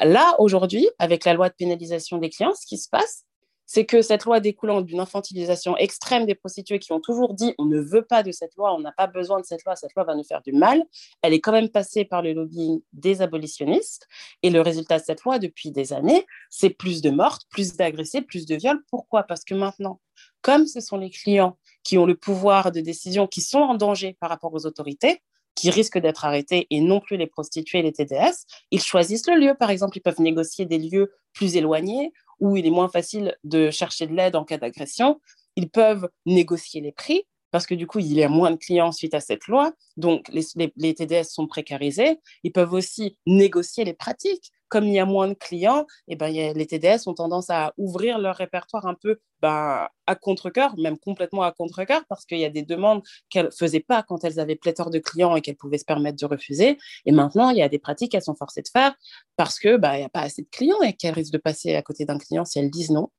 Là, 0.00 0.34
aujourd'hui, 0.38 0.88
avec 0.98 1.24
la 1.24 1.34
loi 1.34 1.48
de 1.48 1.54
pénalisation 1.54 2.18
des 2.18 2.30
clients, 2.30 2.54
ce 2.54 2.66
qui 2.66 2.78
se 2.78 2.88
passe, 2.88 3.24
c'est 3.66 3.86
que 3.86 4.02
cette 4.02 4.24
loi 4.24 4.40
découlant 4.40 4.82
d'une 4.82 5.00
infantilisation 5.00 5.76
extrême 5.76 6.26
des 6.26 6.34
prostituées 6.34 6.78
qui 6.78 6.92
ont 6.92 7.00
toujours 7.00 7.34
dit 7.34 7.54
on 7.58 7.64
ne 7.64 7.80
veut 7.80 8.04
pas 8.04 8.22
de 8.22 8.30
cette 8.30 8.54
loi, 8.56 8.74
on 8.74 8.80
n'a 8.80 8.92
pas 8.92 9.06
besoin 9.06 9.40
de 9.40 9.44
cette 9.44 9.64
loi, 9.64 9.74
cette 9.76 9.94
loi 9.94 10.04
va 10.04 10.14
nous 10.14 10.24
faire 10.24 10.42
du 10.42 10.52
mal, 10.52 10.84
elle 11.22 11.32
est 11.32 11.40
quand 11.40 11.52
même 11.52 11.70
passée 11.70 12.04
par 12.04 12.22
le 12.22 12.32
lobbying 12.32 12.82
des 12.92 13.22
abolitionnistes. 13.22 14.06
Et 14.42 14.50
le 14.50 14.60
résultat 14.60 14.98
de 14.98 15.04
cette 15.04 15.22
loi 15.22 15.38
depuis 15.38 15.70
des 15.70 15.92
années, 15.92 16.26
c'est 16.50 16.70
plus 16.70 17.00
de 17.00 17.10
morts, 17.10 17.38
plus 17.50 17.74
d'agressés, 17.76 18.22
plus 18.22 18.46
de 18.46 18.54
viols. 18.54 18.82
Pourquoi? 18.90 19.22
Parce 19.22 19.44
que 19.44 19.54
maintenant, 19.54 20.00
comme 20.42 20.66
ce 20.66 20.80
sont 20.80 20.98
les 20.98 21.10
clients 21.10 21.58
qui 21.82 21.98
ont 21.98 22.06
le 22.06 22.16
pouvoir 22.16 22.70
de 22.70 22.80
décision, 22.80 23.26
qui 23.26 23.40
sont 23.40 23.58
en 23.58 23.74
danger 23.74 24.16
par 24.20 24.30
rapport 24.30 24.52
aux 24.52 24.66
autorités, 24.66 25.22
qui 25.54 25.70
risquent 25.70 25.98
d'être 25.98 26.24
arrêtés 26.24 26.66
et 26.70 26.80
non 26.80 27.00
plus 27.00 27.16
les 27.16 27.26
prostituées 27.26 27.78
et 27.78 27.82
les 27.82 27.92
TDS, 27.92 28.46
ils 28.70 28.82
choisissent 28.82 29.28
le 29.28 29.38
lieu. 29.38 29.54
Par 29.58 29.70
exemple, 29.70 29.96
ils 29.96 30.02
peuvent 30.02 30.20
négocier 30.20 30.66
des 30.66 30.78
lieux 30.78 31.12
plus 31.32 31.56
éloignés 31.56 32.12
où 32.40 32.56
il 32.56 32.66
est 32.66 32.70
moins 32.70 32.88
facile 32.88 33.36
de 33.44 33.70
chercher 33.70 34.06
de 34.06 34.14
l'aide 34.14 34.36
en 34.36 34.44
cas 34.44 34.58
d'agression. 34.58 35.20
Ils 35.56 35.70
peuvent 35.70 36.08
négocier 36.26 36.80
les 36.80 36.92
prix 36.92 37.24
parce 37.50 37.66
que 37.66 37.74
du 37.76 37.86
coup, 37.86 38.00
il 38.00 38.12
y 38.12 38.24
a 38.24 38.28
moins 38.28 38.50
de 38.50 38.56
clients 38.56 38.90
suite 38.90 39.14
à 39.14 39.20
cette 39.20 39.46
loi. 39.46 39.72
Donc, 39.96 40.28
les, 40.30 40.44
les 40.76 40.94
TDS 40.94 41.24
sont 41.24 41.46
précarisés. 41.46 42.18
Ils 42.42 42.50
peuvent 42.50 42.72
aussi 42.72 43.16
négocier 43.26 43.84
les 43.84 43.94
pratiques 43.94 44.50
comme 44.74 44.88
il 44.88 44.94
y 44.94 44.98
a 44.98 45.06
moins 45.06 45.28
de 45.28 45.34
clients, 45.34 45.86
et 46.08 46.14
eh 46.14 46.16
ben, 46.16 46.32
les 46.32 46.66
TDS 46.66 47.06
ont 47.06 47.14
tendance 47.14 47.48
à 47.48 47.72
ouvrir 47.78 48.18
leur 48.18 48.34
répertoire 48.34 48.86
un 48.86 48.94
peu 48.94 49.20
ben, 49.40 49.86
à 50.08 50.16
contre-coeur, 50.16 50.76
même 50.78 50.98
complètement 50.98 51.42
à 51.42 51.52
contre-coeur, 51.52 52.02
parce 52.08 52.24
qu'il 52.26 52.40
y 52.40 52.44
a 52.44 52.50
des 52.50 52.64
demandes 52.64 53.00
qu'elles 53.30 53.46
ne 53.46 53.50
faisaient 53.52 53.78
pas 53.78 54.02
quand 54.02 54.24
elles 54.24 54.40
avaient 54.40 54.56
pléthore 54.56 54.90
de 54.90 54.98
clients 54.98 55.36
et 55.36 55.42
qu'elles 55.42 55.54
pouvaient 55.54 55.78
se 55.78 55.84
permettre 55.84 56.18
de 56.18 56.26
refuser. 56.26 56.76
Et 57.06 57.12
maintenant, 57.12 57.50
il 57.50 57.58
y 57.58 57.62
a 57.62 57.68
des 57.68 57.78
pratiques 57.78 58.10
qu'elles 58.10 58.24
sont 58.24 58.34
forcées 58.34 58.62
de 58.62 58.68
faire 58.68 58.96
parce 59.36 59.60
qu'il 59.60 59.76
ben, 59.76 59.96
n'y 59.96 60.02
a 60.02 60.08
pas 60.08 60.22
assez 60.22 60.42
de 60.42 60.48
clients 60.50 60.82
et 60.82 60.92
qu'elles 60.92 61.14
risquent 61.14 61.34
de 61.34 61.38
passer 61.38 61.76
à 61.76 61.82
côté 61.82 62.04
d'un 62.04 62.18
client 62.18 62.44
si 62.44 62.58
elles 62.58 62.70
disent 62.70 62.90
non. 62.90 63.10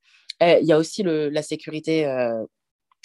Il 0.41 0.65
y 0.65 0.74
a 0.74 0.78
aussi 0.78 1.04
la 1.06 1.41
sécurité. 1.41 2.06
Euh, 2.06 2.44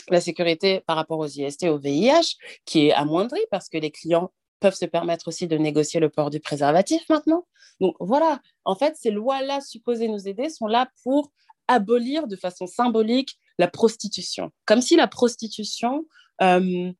la 0.08 0.20
sécurité 0.20 0.80
par 0.88 0.96
rapport 0.96 1.20
aux 1.20 1.28
IST, 1.28 1.68
au 1.68 1.78
VIH, 1.78 2.34
qui 2.64 2.88
est 2.88 2.92
amoindrie 2.92 3.46
parce 3.52 3.68
que 3.68 3.78
les 3.78 3.92
clients 3.92 4.32
peuvent 4.60 4.74
se 4.74 4.84
permettre 4.84 5.28
aussi 5.28 5.48
de 5.48 5.56
négocier 5.56 6.00
le 6.00 6.10
port 6.10 6.30
du 6.30 6.40
préservatif 6.40 7.02
maintenant. 7.08 7.46
Donc 7.80 7.96
voilà, 7.98 8.40
en 8.64 8.74
fait, 8.74 8.96
ces 8.96 9.10
lois-là 9.10 9.60
supposées 9.60 10.08
nous 10.08 10.28
aider 10.28 10.50
sont 10.50 10.66
là 10.66 10.90
pour 11.02 11.32
abolir 11.66 12.26
de 12.26 12.36
façon 12.36 12.66
symbolique 12.66 13.38
la 13.58 13.68
prostitution, 13.68 14.50
comme 14.66 14.80
si 14.80 14.96
la 14.96 15.06
prostitution 15.06 16.04
euh, 16.42 16.92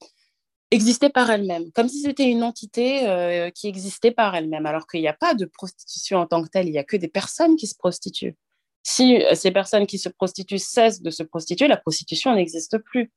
existait 0.70 1.08
par 1.08 1.30
elle-même, 1.30 1.72
comme 1.72 1.88
si 1.88 2.00
c'était 2.00 2.28
une 2.28 2.42
entité 2.42 3.08
euh, 3.08 3.50
qui 3.50 3.66
existait 3.66 4.12
par 4.12 4.34
elle-même, 4.34 4.66
alors 4.66 4.86
qu'il 4.86 5.00
n'y 5.00 5.08
a 5.08 5.14
pas 5.14 5.34
de 5.34 5.44
prostitution 5.46 6.18
en 6.18 6.26
tant 6.26 6.42
que 6.42 6.48
telle, 6.48 6.68
il 6.68 6.72
n'y 6.72 6.78
a 6.78 6.84
que 6.84 6.96
des 6.96 7.08
personnes 7.08 7.56
qui 7.56 7.66
se 7.66 7.74
prostituent. 7.74 8.36
Si 8.82 9.22
euh, 9.22 9.34
ces 9.34 9.50
personnes 9.50 9.86
qui 9.86 9.98
se 9.98 10.08
prostituent 10.08 10.58
cessent 10.58 11.02
de 11.02 11.10
se 11.10 11.22
prostituer, 11.22 11.66
la 11.66 11.76
prostitution 11.76 12.34
n'existe 12.34 12.78
plus. 12.78 13.12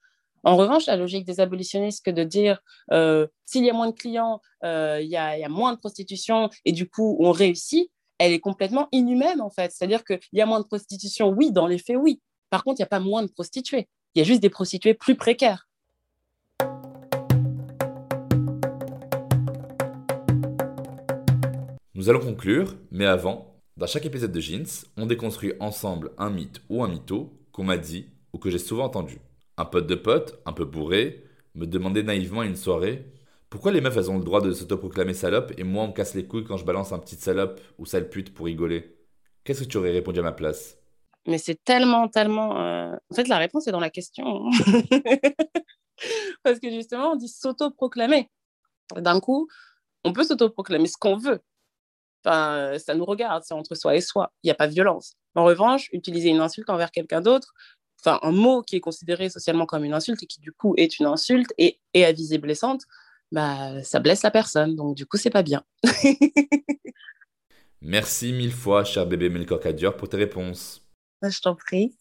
En 0.45 0.57
revanche, 0.57 0.87
la 0.87 0.97
logique 0.97 1.25
des 1.25 1.39
abolitionnistes 1.39 2.03
que 2.03 2.11
de 2.11 2.23
dire 2.23 2.59
euh, 2.91 3.27
s'il 3.45 3.63
y 3.63 3.69
a 3.69 3.73
moins 3.73 3.89
de 3.89 3.95
clients, 3.95 4.41
euh, 4.65 4.99
il 5.01 5.07
y, 5.07 5.15
a 5.15 5.49
moins 5.49 5.73
de 5.73 5.79
prostitution 5.79 6.49
et 6.65 6.73
du 6.73 6.89
coup 6.89 7.15
on 7.21 7.31
réussit, 7.31 7.89
elle 8.17 8.33
est 8.33 8.41
complètement 8.41 8.89
inhumaine 8.91 9.39
en 9.39 9.49
fait. 9.49 9.71
C'est-à-dire 9.71 10.03
qu'il 10.03 10.19
y 10.33 10.41
a 10.41 10.45
moins 10.45 10.59
de 10.59 10.65
prostitution, 10.65 11.29
oui, 11.29 11.51
dans 11.51 11.65
les 11.65 11.77
faits, 11.77 11.95
oui. 11.97 12.21
Par 12.49 12.63
contre, 12.65 12.79
il 12.79 12.83
n'y 12.83 12.87
a 12.87 12.89
pas 12.89 12.99
moins 12.99 13.23
de 13.23 13.31
prostituées. 13.31 13.87
Il 14.15 14.19
y 14.19 14.21
a 14.21 14.25
juste 14.25 14.41
des 14.41 14.49
prostituées 14.49 14.93
plus 14.93 15.15
précaires. 15.15 15.69
Nous 21.95 22.09
allons 22.09 22.19
conclure, 22.19 22.75
mais 22.91 23.05
avant, 23.05 23.55
dans 23.77 23.87
chaque 23.87 24.05
épisode 24.05 24.33
de 24.33 24.41
Jeans, 24.41 24.67
on 24.97 25.05
déconstruit 25.05 25.53
ensemble 25.61 26.11
un 26.17 26.29
mythe 26.29 26.61
ou 26.69 26.83
un 26.83 26.89
mytho 26.89 27.31
qu'on 27.53 27.63
m'a 27.63 27.77
dit 27.77 28.07
ou 28.33 28.39
que 28.39 28.49
j'ai 28.49 28.59
souvent 28.59 28.83
entendu. 28.83 29.19
Un 29.57 29.65
pote 29.65 29.87
de 29.87 29.95
pote, 29.95 30.41
un 30.45 30.53
peu 30.53 30.65
bourré, 30.65 31.23
me 31.55 31.65
demandait 31.65 32.03
naïvement 32.03 32.43
une 32.43 32.55
soirée 32.55 33.05
pourquoi 33.53 33.71
les 33.71 33.81
meufs 33.81 33.95
elles 33.95 34.09
ont 34.09 34.17
le 34.17 34.23
droit 34.23 34.41
de 34.41 34.51
s'autoproclamer 34.51 35.13
salope 35.13 35.53
et 35.59 35.63
moi 35.63 35.83
on 35.83 35.89
me 35.89 35.93
casse 35.93 36.15
les 36.15 36.25
couilles 36.25 36.43
quand 36.43 36.57
je 36.57 36.65
balance 36.65 36.91
un 36.91 36.97
petit 36.97 37.17
salope 37.17 37.61
ou 37.77 37.85
sale 37.85 38.09
pute 38.09 38.33
pour 38.33 38.47
rigoler? 38.47 38.97
Qu'est-ce 39.43 39.61
que 39.61 39.69
tu 39.69 39.77
aurais 39.77 39.91
répondu 39.91 40.19
à 40.21 40.23
ma 40.23 40.31
place? 40.31 40.79
Mais 41.27 41.37
c'est 41.37 41.63
tellement, 41.63 42.07
tellement. 42.07 42.59
Euh, 42.59 42.95
en 43.11 43.15
fait, 43.15 43.27
la 43.27 43.37
réponse 43.37 43.67
est 43.67 43.71
dans 43.71 43.79
la 43.79 43.91
question. 43.91 44.49
Parce 46.43 46.59
que 46.59 46.71
justement, 46.71 47.11
on 47.11 47.15
dit 47.15 47.27
s'autoproclamer. 47.27 48.27
D'un 48.95 49.19
coup, 49.19 49.47
on 50.03 50.13
peut 50.13 50.23
s'autoproclamer 50.23 50.87
ce 50.87 50.97
qu'on 50.97 51.17
veut. 51.17 51.39
Enfin, 52.25 52.79
ça 52.79 52.95
nous 52.95 53.05
regarde, 53.05 53.43
c'est 53.45 53.53
entre 53.53 53.75
soi 53.75 53.95
et 53.95 54.01
soi. 54.01 54.33
Il 54.41 54.47
n'y 54.47 54.51
a 54.51 54.55
pas 54.55 54.67
de 54.67 54.73
violence. 54.73 55.13
En 55.35 55.43
revanche, 55.43 55.89
utiliser 55.93 56.29
une 56.29 56.39
insulte 56.39 56.71
envers 56.71 56.89
quelqu'un 56.89 57.21
d'autre, 57.21 57.53
enfin 58.05 58.19
un 58.21 58.31
mot 58.31 58.61
qui 58.61 58.75
est 58.75 58.81
considéré 58.81 59.29
socialement 59.29 59.65
comme 59.65 59.85
une 59.85 59.93
insulte 59.93 60.23
et 60.23 60.27
qui 60.27 60.39
du 60.39 60.51
coup 60.51 60.73
est 60.77 60.99
une 60.99 61.05
insulte 61.05 61.53
et, 61.57 61.79
est 61.93 62.03
à 62.03 62.11
visée 62.11 62.37
blessante, 62.37 62.83
bah 63.31 63.81
ça 63.83 63.99
blesse 63.99 64.23
la 64.23 64.31
personne. 64.31 64.75
Donc 64.75 64.95
du 64.95 65.05
coup 65.05 65.17
c'est 65.17 65.29
pas 65.29 65.43
bien. 65.43 65.63
Merci 67.81 68.31
mille 68.33 68.53
fois, 68.53 68.83
cher 68.83 69.05
bébé 69.05 69.29
Melkor 69.29 69.59
pour 69.97 70.09
tes 70.09 70.17
réponses. 70.17 70.81
Bah, 71.21 71.29
je 71.29 71.41
t'en 71.41 71.55
prie. 71.55 71.97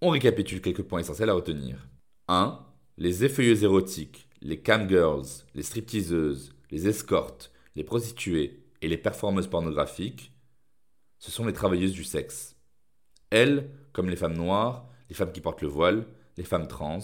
On 0.00 0.10
récapitule 0.10 0.60
quelques 0.60 0.82
points 0.82 1.00
essentiels 1.00 1.30
à 1.30 1.34
retenir. 1.34 1.88
1. 2.28 2.58
Les 2.98 3.24
effeuilleuses 3.24 3.64
érotiques, 3.64 4.28
les 4.40 4.62
camgirls, 4.62 5.44
les 5.54 5.62
stripteaseuses, 5.62 6.54
les 6.70 6.88
escortes, 6.88 7.50
les 7.74 7.84
prostituées 7.84 8.62
et 8.82 8.88
les 8.88 8.98
performeuses 8.98 9.48
pornographiques 9.48 10.35
ce 11.26 11.32
sont 11.32 11.44
les 11.44 11.52
travailleuses 11.52 11.90
du 11.90 12.04
sexe. 12.04 12.54
Elles, 13.30 13.68
comme 13.92 14.08
les 14.08 14.14
femmes 14.14 14.36
noires, 14.36 14.88
les 15.08 15.14
femmes 15.16 15.32
qui 15.32 15.40
portent 15.40 15.62
le 15.62 15.66
voile, 15.66 16.06
les 16.36 16.44
femmes 16.44 16.68
trans, 16.68 17.00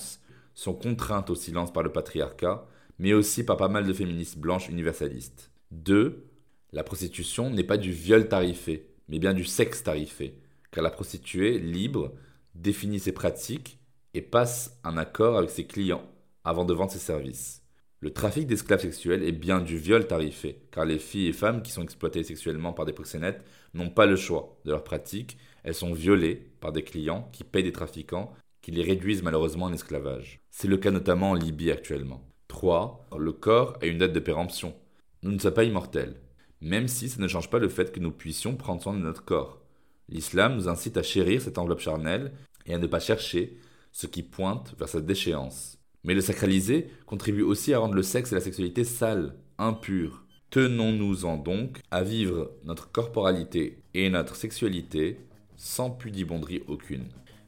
sont 0.54 0.74
contraintes 0.74 1.28
au 1.28 1.34
silence 1.34 1.72
par 1.72 1.82
le 1.82 1.90
patriarcat, 1.90 2.64
mais 3.00 3.14
aussi 3.14 3.42
par 3.42 3.56
pas 3.56 3.66
mal 3.66 3.84
de 3.84 3.92
féministes 3.92 4.38
blanches 4.38 4.68
universalistes. 4.68 5.50
2. 5.72 6.24
La 6.70 6.84
prostitution 6.84 7.50
n'est 7.50 7.64
pas 7.64 7.78
du 7.78 7.90
viol 7.90 8.28
tarifé, 8.28 8.94
mais 9.08 9.18
bien 9.18 9.34
du 9.34 9.44
sexe 9.44 9.82
tarifé, 9.82 10.38
car 10.70 10.84
la 10.84 10.90
prostituée, 10.90 11.58
libre, 11.58 12.12
définit 12.54 13.00
ses 13.00 13.10
pratiques 13.10 13.80
et 14.14 14.22
passe 14.22 14.78
un 14.84 14.98
accord 14.98 15.36
avec 15.36 15.50
ses 15.50 15.66
clients 15.66 16.08
avant 16.44 16.64
de 16.64 16.74
vendre 16.74 16.92
ses 16.92 17.00
services. 17.00 17.61
Le 18.02 18.12
trafic 18.12 18.48
d'esclaves 18.48 18.80
sexuels 18.80 19.22
est 19.22 19.30
bien 19.30 19.60
du 19.60 19.78
viol 19.78 20.04
tarifé, 20.08 20.58
car 20.72 20.84
les 20.84 20.98
filles 20.98 21.28
et 21.28 21.32
femmes 21.32 21.62
qui 21.62 21.70
sont 21.70 21.84
exploitées 21.84 22.24
sexuellement 22.24 22.72
par 22.72 22.84
des 22.84 22.92
proxénètes 22.92 23.44
n'ont 23.74 23.90
pas 23.90 24.06
le 24.06 24.16
choix 24.16 24.58
de 24.64 24.72
leur 24.72 24.82
pratique, 24.82 25.38
elles 25.62 25.76
sont 25.76 25.92
violées 25.92 26.50
par 26.58 26.72
des 26.72 26.82
clients 26.82 27.30
qui 27.32 27.44
payent 27.44 27.62
des 27.62 27.70
trafiquants 27.70 28.34
qui 28.60 28.72
les 28.72 28.82
réduisent 28.82 29.22
malheureusement 29.22 29.66
en 29.66 29.72
esclavage. 29.72 30.40
C'est 30.50 30.66
le 30.66 30.78
cas 30.78 30.90
notamment 30.90 31.30
en 31.30 31.34
Libye 31.34 31.70
actuellement. 31.70 32.26
3. 32.48 33.06
Le 33.16 33.32
corps 33.32 33.78
a 33.80 33.86
une 33.86 33.98
date 33.98 34.12
de 34.12 34.18
péremption. 34.18 34.74
Nous 35.22 35.30
ne 35.30 35.38
sommes 35.38 35.54
pas 35.54 35.62
immortels, 35.62 36.20
même 36.60 36.88
si 36.88 37.08
ça 37.08 37.22
ne 37.22 37.28
change 37.28 37.50
pas 37.50 37.60
le 37.60 37.68
fait 37.68 37.92
que 37.92 38.00
nous 38.00 38.10
puissions 38.10 38.56
prendre 38.56 38.82
soin 38.82 38.94
de 38.94 38.98
notre 38.98 39.24
corps. 39.24 39.60
L'islam 40.08 40.56
nous 40.56 40.68
incite 40.68 40.96
à 40.96 41.04
chérir 41.04 41.40
cette 41.40 41.56
enveloppe 41.56 41.78
charnelle 41.78 42.32
et 42.66 42.74
à 42.74 42.78
ne 42.78 42.86
pas 42.88 42.98
chercher 42.98 43.58
ce 43.92 44.08
qui 44.08 44.24
pointe 44.24 44.74
vers 44.76 44.88
sa 44.88 45.00
déchéance. 45.00 45.78
Mais 46.04 46.14
le 46.14 46.20
sacraliser 46.20 46.88
contribue 47.06 47.42
aussi 47.42 47.72
à 47.74 47.78
rendre 47.78 47.94
le 47.94 48.02
sexe 48.02 48.32
et 48.32 48.34
la 48.34 48.40
sexualité 48.40 48.84
sales, 48.84 49.34
impurs. 49.58 50.24
Tenons-nous-en 50.50 51.36
donc 51.36 51.78
à 51.90 52.02
vivre 52.02 52.50
notre 52.64 52.90
corporalité 52.90 53.78
et 53.94 54.10
notre 54.10 54.36
sexualité 54.36 55.18
sans 55.56 55.90
pudibonderie 55.90 56.62
aucune. 56.66 57.04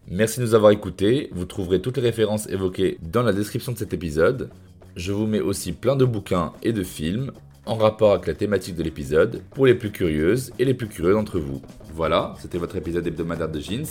Merci 0.08 0.40
de 0.40 0.44
nous 0.44 0.54
avoir 0.54 0.70
écoutés, 0.70 1.30
vous 1.32 1.46
trouverez 1.46 1.80
toutes 1.80 1.96
les 1.96 2.02
références 2.02 2.48
évoquées 2.48 2.98
dans 3.02 3.22
la 3.22 3.32
description 3.32 3.72
de 3.72 3.78
cet 3.78 3.92
épisode. 3.92 4.50
Je 4.96 5.12
vous 5.12 5.26
mets 5.26 5.40
aussi 5.40 5.72
plein 5.72 5.96
de 5.96 6.04
bouquins 6.04 6.52
et 6.62 6.72
de 6.72 6.84
films 6.84 7.32
en 7.66 7.76
rapport 7.76 8.12
avec 8.12 8.26
la 8.26 8.34
thématique 8.34 8.76
de 8.76 8.82
l'épisode 8.82 9.42
pour 9.50 9.66
les 9.66 9.74
plus 9.74 9.90
curieuses 9.90 10.52
et 10.58 10.64
les 10.64 10.74
plus 10.74 10.88
curieux 10.88 11.14
d'entre 11.14 11.38
vous. 11.38 11.62
Voilà, 11.92 12.34
c'était 12.38 12.58
votre 12.58 12.76
épisode 12.76 13.06
hebdomadaire 13.06 13.48
de 13.48 13.60
Jeans. 13.60 13.86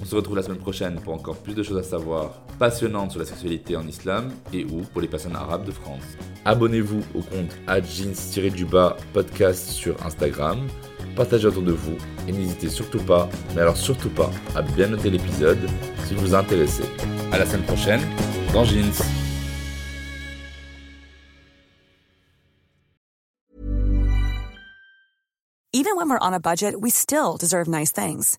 On 0.00 0.04
se 0.04 0.14
retrouve 0.14 0.36
la 0.36 0.42
semaine 0.42 0.58
prochaine 0.58 1.00
pour 1.00 1.12
encore 1.12 1.36
plus 1.36 1.54
de 1.54 1.62
choses 1.62 1.78
à 1.78 1.82
savoir 1.82 2.40
passionnantes 2.58 3.10
sur 3.10 3.20
la 3.20 3.26
sexualité 3.26 3.76
en 3.76 3.86
islam 3.86 4.30
et 4.52 4.64
ou 4.64 4.82
pour 4.92 5.00
les 5.00 5.08
personnes 5.08 5.34
arabes 5.34 5.64
de 5.64 5.72
France. 5.72 6.04
Abonnez-vous 6.44 7.02
au 7.14 7.20
compte 7.20 7.56
jeans-du-bas 7.66 8.96
podcast 9.12 9.68
sur 9.68 10.00
Instagram, 10.06 10.58
partagez 11.16 11.48
autour 11.48 11.62
de 11.62 11.72
vous 11.72 11.96
et 12.28 12.32
n'hésitez 12.32 12.68
surtout 12.68 13.00
pas, 13.00 13.28
mais 13.54 13.62
alors 13.62 13.76
surtout 13.76 14.10
pas, 14.10 14.30
à 14.54 14.62
bien 14.62 14.88
noter 14.88 15.10
l'épisode 15.10 15.58
si 16.04 16.14
vous 16.14 16.20
vous 16.20 16.34
intéressez. 16.34 16.84
À 17.32 17.38
la 17.38 17.44
semaine 17.44 17.66
prochaine 17.66 18.00
dans 18.52 18.64
Jeans. 18.64 19.02
Even 25.72 25.96
when 25.96 26.08
we're 26.08 26.18
on 26.20 26.32
a 26.32 26.40
budget, 26.40 26.80
we 26.80 26.90
still 26.90 27.36
deserve 27.36 27.68
nice 27.68 27.92
things. 27.92 28.38